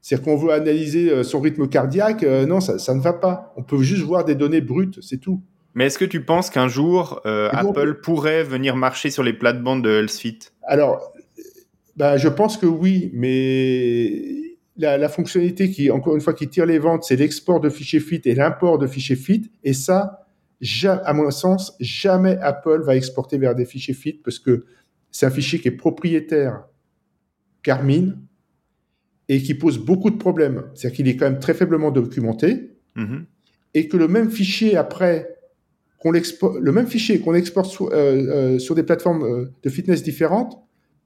[0.02, 3.54] C'est-à-dire qu'on veut analyser euh, son rythme cardiaque, euh, non, ça, ça, ne va pas.
[3.56, 5.42] On peut juste voir des données brutes, c'est tout.
[5.76, 9.84] Mais est-ce que tu penses qu'un jour, euh, Apple pourrait venir marcher sur les plates-bandes
[9.84, 11.14] de HealthFit Alors,
[11.96, 14.43] bah, je pense que oui, mais
[14.78, 18.22] la, fonctionnalité qui, encore une fois, qui tire les ventes, c'est l'export de fichiers FIT
[18.26, 19.52] et l'import de fichiers FIT.
[19.64, 20.28] Et ça,
[20.86, 24.66] à mon sens, jamais Apple va exporter vers des fichiers FIT parce que
[25.12, 26.64] c'est un fichier qui est propriétaire
[27.64, 28.16] Garmin
[29.30, 30.64] et qui pose beaucoup de problèmes.
[30.74, 33.24] C'est-à-dire qu'il est quand même très faiblement documenté mm-hmm.
[33.74, 35.30] et que le même fichier après
[36.04, 40.04] qu'on le même fichier qu'on exporte sur, euh, euh, sur, des plateformes euh, de fitness
[40.04, 40.62] différentes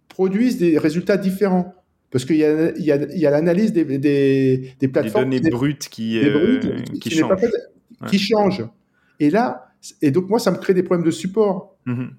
[0.07, 1.75] produisent des résultats différents.
[2.11, 5.29] Parce qu'il y a, il y a, il y a l'analyse des, des, des, plateformes.
[5.29, 6.59] Des données brutes qui, euh,
[6.93, 7.41] qui, qui, changent.
[8.07, 8.65] qui, changent.
[9.19, 11.77] Et là, et donc moi, ça me crée des problèmes de support.
[11.85, 12.09] Mm-hmm.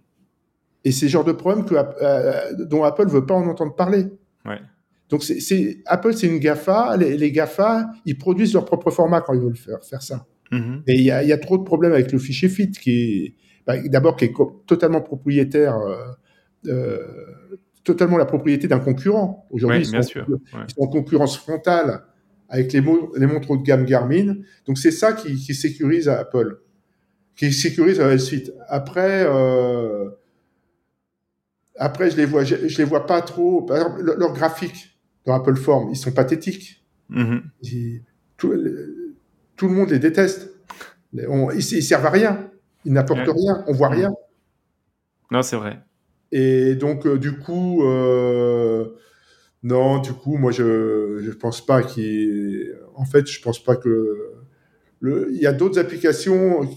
[0.85, 3.75] Et c'est le genre de problème que, euh, dont Apple ne veut pas en entendre
[3.75, 4.07] parler.
[4.45, 4.61] Ouais.
[5.09, 6.97] Donc c'est, Apple, c'est une GAFA.
[6.99, 10.27] Les, les, GAFA, ils produisent leur propre format quand ils veulent faire, faire ça.
[10.53, 10.83] Mm-hmm.
[10.87, 13.35] Et il y a, y a, trop de problèmes avec le fichier FIT, qui
[13.67, 14.35] bah, d'abord, qui est
[14.67, 15.79] totalement propriétaire.
[16.67, 16.97] Euh,
[17.89, 19.47] totalement la propriété d'un concurrent.
[19.51, 22.03] Aujourd'hui, ils, sont en concurrence frontale
[22.51, 22.83] avec les,
[23.17, 24.37] les montres haut de gamme Garmin.
[24.67, 26.61] Donc c'est ça qui, qui, sécurise Apple,
[27.35, 28.53] qui sécurise la suite.
[28.69, 30.11] Après, euh,
[31.77, 33.63] après je les vois, je, les vois pas trop.
[33.63, 36.85] Par exemple, leurs graphiques dans Apple Form, ils sont pathétiques.
[37.11, 38.03] Mm-hmm.
[38.37, 40.51] tout, le monde les déteste.
[41.15, 41.25] ils,
[41.55, 42.51] ils servent à rien.
[42.85, 43.65] Ils n'apportent rien.
[43.67, 44.11] On voit rien.
[45.31, 45.81] Non, c'est vrai.
[46.33, 48.87] Et donc, euh, du coup, euh,
[49.63, 52.75] non, du coup, moi, je je pense pas qu'il.
[52.95, 54.33] En fait, je pense pas que.
[55.03, 56.69] Il y a d'autres applications.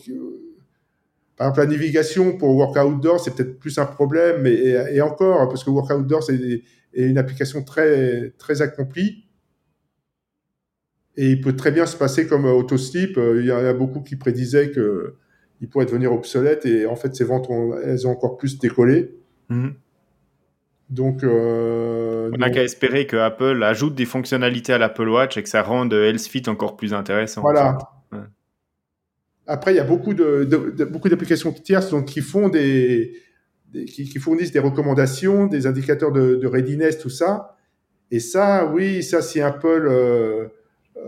[1.38, 5.50] Par exemple, la navigation pour Work Outdoor, c'est peut-être plus un problème, mais et, encore,
[5.50, 6.62] parce que Work Outdoor, c'est
[6.94, 9.26] une application très très accomplie.
[11.18, 13.18] Et il peut très bien se passer comme Autosleep.
[13.18, 15.16] Il y en a beaucoup qui prédisaient que
[15.62, 17.48] il pourrait devenir obsolète et en fait, ces ventes
[17.86, 19.21] elles ont encore plus décollé.
[19.52, 19.74] Mhm.
[20.90, 25.44] Donc, euh, on n'a qu'à espérer que Apple ajoute des fonctionnalités à l'Apple Watch et
[25.44, 27.42] que ça rende Health Fit encore plus intéressant.
[27.42, 27.78] Voilà.
[29.48, 30.46] Après, il y a beaucoup de,
[30.92, 33.14] beaucoup d'applications tierces donc qui font des,
[33.88, 37.58] qui, fournissent des recommandations, des indicateurs de, readiness, tout ça.
[38.12, 40.48] Et ça, oui, ça, si Apple euh,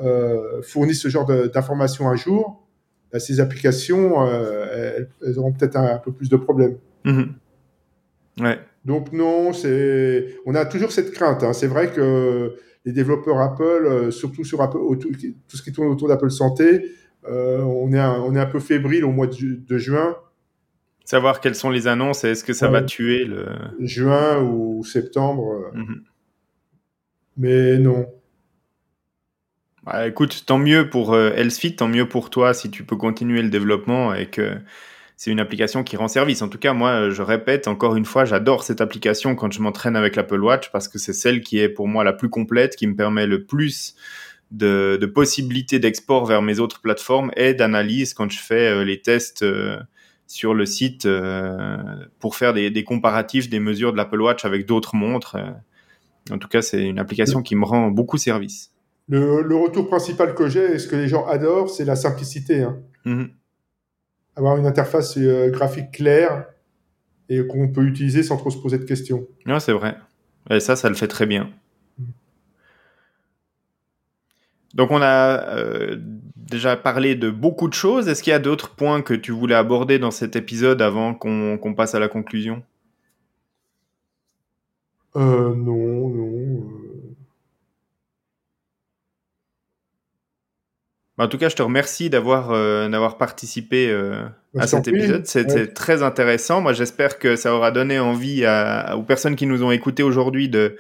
[0.02, 2.66] euh, fournit ce genre d'informations un jour,
[3.12, 6.78] bah, ces applications, elles, auront peut-être un, peu plus de problèmes.
[8.86, 11.44] Donc non, c'est, on a toujours cette crainte.
[11.44, 11.54] Hein.
[11.54, 12.56] C'est vrai que
[12.86, 16.86] les développeurs Apple, euh, surtout sur Apple, tout ce qui tourne autour d'Apple Santé,
[17.30, 20.18] euh, on est un, on est un peu fébrile au mois de, juin.
[21.06, 23.46] Savoir quelles sont les annonces et est-ce que ça va tuer le
[23.80, 25.54] juin ou septembre.
[25.54, 25.78] Euh.
[25.78, 26.04] Mhm.
[27.38, 28.08] Mais non.
[29.86, 33.50] Bah, écoute, tant mieux pour Healthfit, tant mieux pour toi si tu peux continuer le
[33.50, 34.58] développement et que
[35.16, 36.42] c'est une application qui rend service.
[36.42, 39.96] En tout cas, moi, je répète encore une fois, j'adore cette application quand je m'entraîne
[39.96, 42.88] avec l'Apple Watch parce que c'est celle qui est pour moi la plus complète, qui
[42.88, 43.96] me permet le plus
[44.52, 49.44] de, possibilités d'export vers mes autres plateformes et d'analyse quand je fais euh, les tests
[49.44, 49.78] euh,
[50.28, 51.78] sur le site euh,
[52.20, 55.38] pour faire des, comparatifs des mesures de l'Apple Watch avec d'autres montres.
[56.32, 58.72] En tout cas, c'est une application qui me rend beaucoup service.
[59.10, 62.62] Le, retour principal que j'ai et ce que les gens adorent, c'est la simplicité.
[62.62, 62.80] Hein.
[63.06, 63.30] Mm-hmm
[64.36, 66.46] avoir une interface euh, graphique claire
[67.30, 69.28] et qu'on peut utiliser sans trop se poser de questions.
[69.46, 69.96] Non, c'est vrai.
[70.50, 71.50] Et ça, ça le fait très bien.
[74.74, 75.98] Donc on a euh,
[76.36, 78.08] déjà parlé de beaucoup de choses.
[78.08, 81.74] Est-ce qu'il y a d'autres points que tu voulais aborder dans cet épisode avant qu'on
[81.76, 82.64] passe à la conclusion?
[85.16, 86.43] Euh, Non, non.
[91.18, 94.26] En tout cas, je te remercie d'avoir euh, d'avoir participé euh,
[94.58, 95.28] à cet épisode.
[95.28, 96.60] C'était très intéressant.
[96.60, 100.50] Moi, j'espère que ça aura donné envie à, aux personnes qui nous ont écoutés aujourd'hui
[100.50, 100.76] de,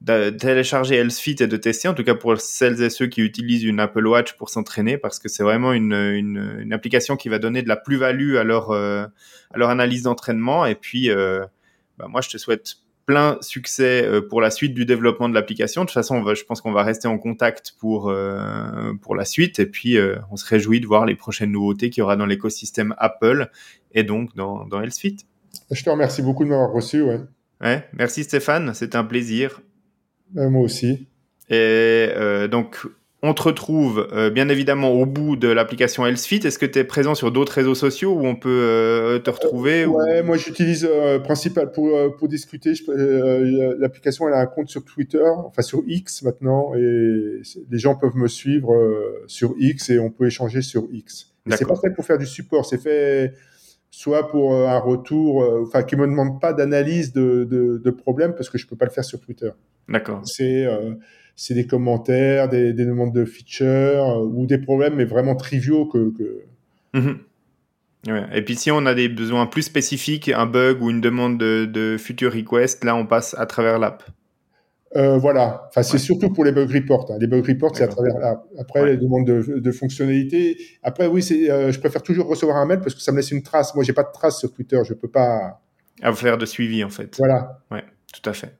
[0.00, 1.88] de, télécharger HealthFit et de tester.
[1.88, 5.18] En tout cas, pour celles et ceux qui utilisent une Apple Watch pour s'entraîner, parce
[5.18, 8.70] que c'est vraiment une, une, une, application qui va donner de la plus-value à leur
[8.70, 9.04] euh,
[9.52, 10.64] à leur analyse d'entraînement.
[10.64, 11.10] Et puis,
[11.98, 12.76] bah, moi, je te souhaite
[13.06, 15.82] plein succès euh, pour la suite du développement de l'application.
[15.82, 19.14] De toute façon, on va, je pense qu'on va rester en contact pour euh, pour
[19.14, 22.02] la suite et puis euh, on se réjouit de voir les prochaines nouveautés qu'il y
[22.02, 23.50] aura dans l'écosystème Apple
[23.92, 24.82] et donc dans dans.
[24.82, 27.02] Je te remercie beaucoup de m'avoir reçu.
[27.02, 27.20] Ouais.
[27.60, 27.88] ouais.
[27.92, 29.60] Merci Stéphane, c'était un plaisir.
[30.34, 31.06] moi aussi.
[31.50, 32.08] Et
[32.50, 32.86] donc
[33.26, 36.46] on te retrouve euh, bien évidemment au bout de l'application HealthFit.
[36.46, 39.86] Est-ce que tu es présent sur d'autres réseaux sociaux où on peut euh, te retrouver
[39.86, 40.86] Ouais, moi j'utilise
[41.24, 42.74] principal pour, pour discuter.
[43.78, 48.16] l'application elle a un compte sur Twitter, enfin sur X maintenant, et les gens peuvent
[48.16, 48.74] me suivre
[49.26, 51.32] sur X et on peut échanger sur X.
[51.50, 53.32] C'est pas fait pour faire du support, c'est fait
[53.90, 58.50] soit pour un retour, enfin qui me demande pas d'analyse de, de, de problèmes parce
[58.50, 59.50] que je peux pas le faire sur Twitter.
[59.88, 60.20] D'accord.
[60.24, 60.66] C'est
[61.36, 66.12] c'est des commentaires, des, demandes de features euh, ou des problèmes, mais vraiment triviaux que.
[66.94, 67.18] Mhm.
[68.34, 71.64] Et puis si on a des besoins plus spécifiques, un bug ou une demande de,
[71.64, 74.04] de future request, là on passe à travers l'app.
[74.96, 77.10] Euh, voilà, enfin, c'est surtout pour les bug reports.
[77.10, 77.16] Hein.
[77.18, 78.44] Les bug reports, c'est à travers l'app.
[78.60, 80.56] Après, les demandes de, de fonctionnalités.
[80.84, 83.32] Après, oui, c'est, euh, je préfère toujours recevoir un mail parce que ça me laisse
[83.32, 83.74] une trace.
[83.74, 84.80] Moi, j'ai pas de trace sur Twitter.
[84.86, 85.60] Je peux pas.
[86.00, 87.16] À faire de suivi, en fait.
[87.18, 87.60] Voilà.
[87.72, 87.82] Ouais,
[88.12, 88.54] tout à fait.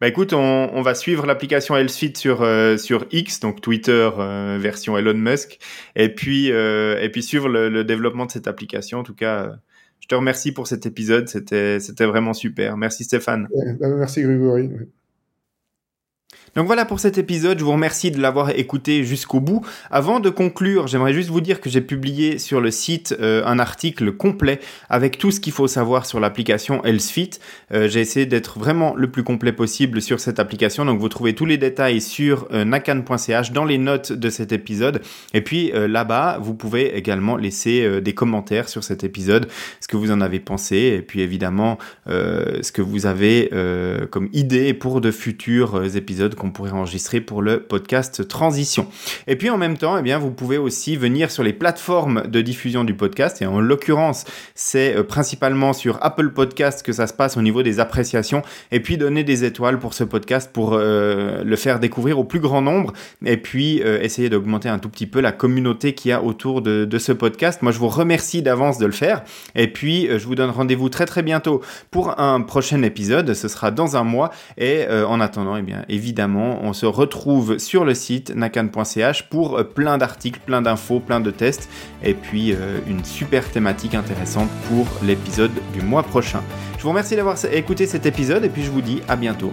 [0.00, 4.56] Bah écoute, on, on va suivre l'application HealthFit sur euh, sur X, donc Twitter euh,
[4.60, 5.58] version Elon Musk,
[5.96, 9.00] et puis euh, et puis suivre le, le, développement de cette application.
[9.00, 9.56] En tout cas,
[10.00, 12.76] je te remercie pour cet épisode, c'était c'était vraiment super.
[12.76, 13.48] Merci Stéphane.
[13.80, 14.70] Bah, merci Grégory.
[16.54, 19.64] Donc voilà pour cet épisode, je vous remercie de l'avoir écouté jusqu'au bout.
[19.90, 23.58] Avant de conclure, j'aimerais juste vous dire que j'ai publié sur le site euh, un
[23.58, 27.30] article complet avec tout ce qu'il faut savoir sur l'application HealthFit.
[27.72, 31.34] Euh, j'ai essayé d'être vraiment le plus complet possible sur cette application, donc vous trouvez
[31.34, 35.02] tous les détails sur euh, nakan.ch dans les notes de cet épisode.
[35.34, 39.48] Et puis là-bas, vous pouvez également laisser des commentaires sur cet épisode,
[39.80, 43.50] ce que vous en avez pensé, et puis évidemment ce que vous avez
[44.10, 48.86] comme idée pour de futurs épisodes qu'on pourrait enregistrer pour le podcast Transition.
[49.26, 52.40] Et puis en même temps, eh bien, vous pouvez aussi venir sur les plateformes de
[52.40, 53.42] diffusion du podcast.
[53.42, 54.24] Et en l'occurrence,
[54.54, 58.42] c'est euh, principalement sur Apple Podcast que ça se passe au niveau des appréciations.
[58.72, 62.40] Et puis donner des étoiles pour ce podcast pour euh, le faire découvrir au plus
[62.40, 62.92] grand nombre.
[63.24, 66.62] Et puis euh, essayer d'augmenter un tout petit peu la communauté qu'il y a autour
[66.62, 67.62] de, ce podcast.
[67.62, 69.22] Moi, je vous remercie d'avance de le faire.
[69.54, 73.34] Et puis, je vous donne rendez-vous très très bientôt pour un prochain épisode.
[73.34, 74.30] Ce sera dans un mois.
[74.56, 79.64] Et en attendant, eh bien, évidemment, on se retrouve sur le site nakan.ch pour euh,
[79.64, 81.68] plein d'articles, plein d'infos, plein de tests
[82.02, 86.42] et puis euh, une super thématique intéressante pour l'épisode du mois prochain.
[86.76, 89.52] Je vous remercie d'avoir écouté cet épisode et puis je vous dis à bientôt.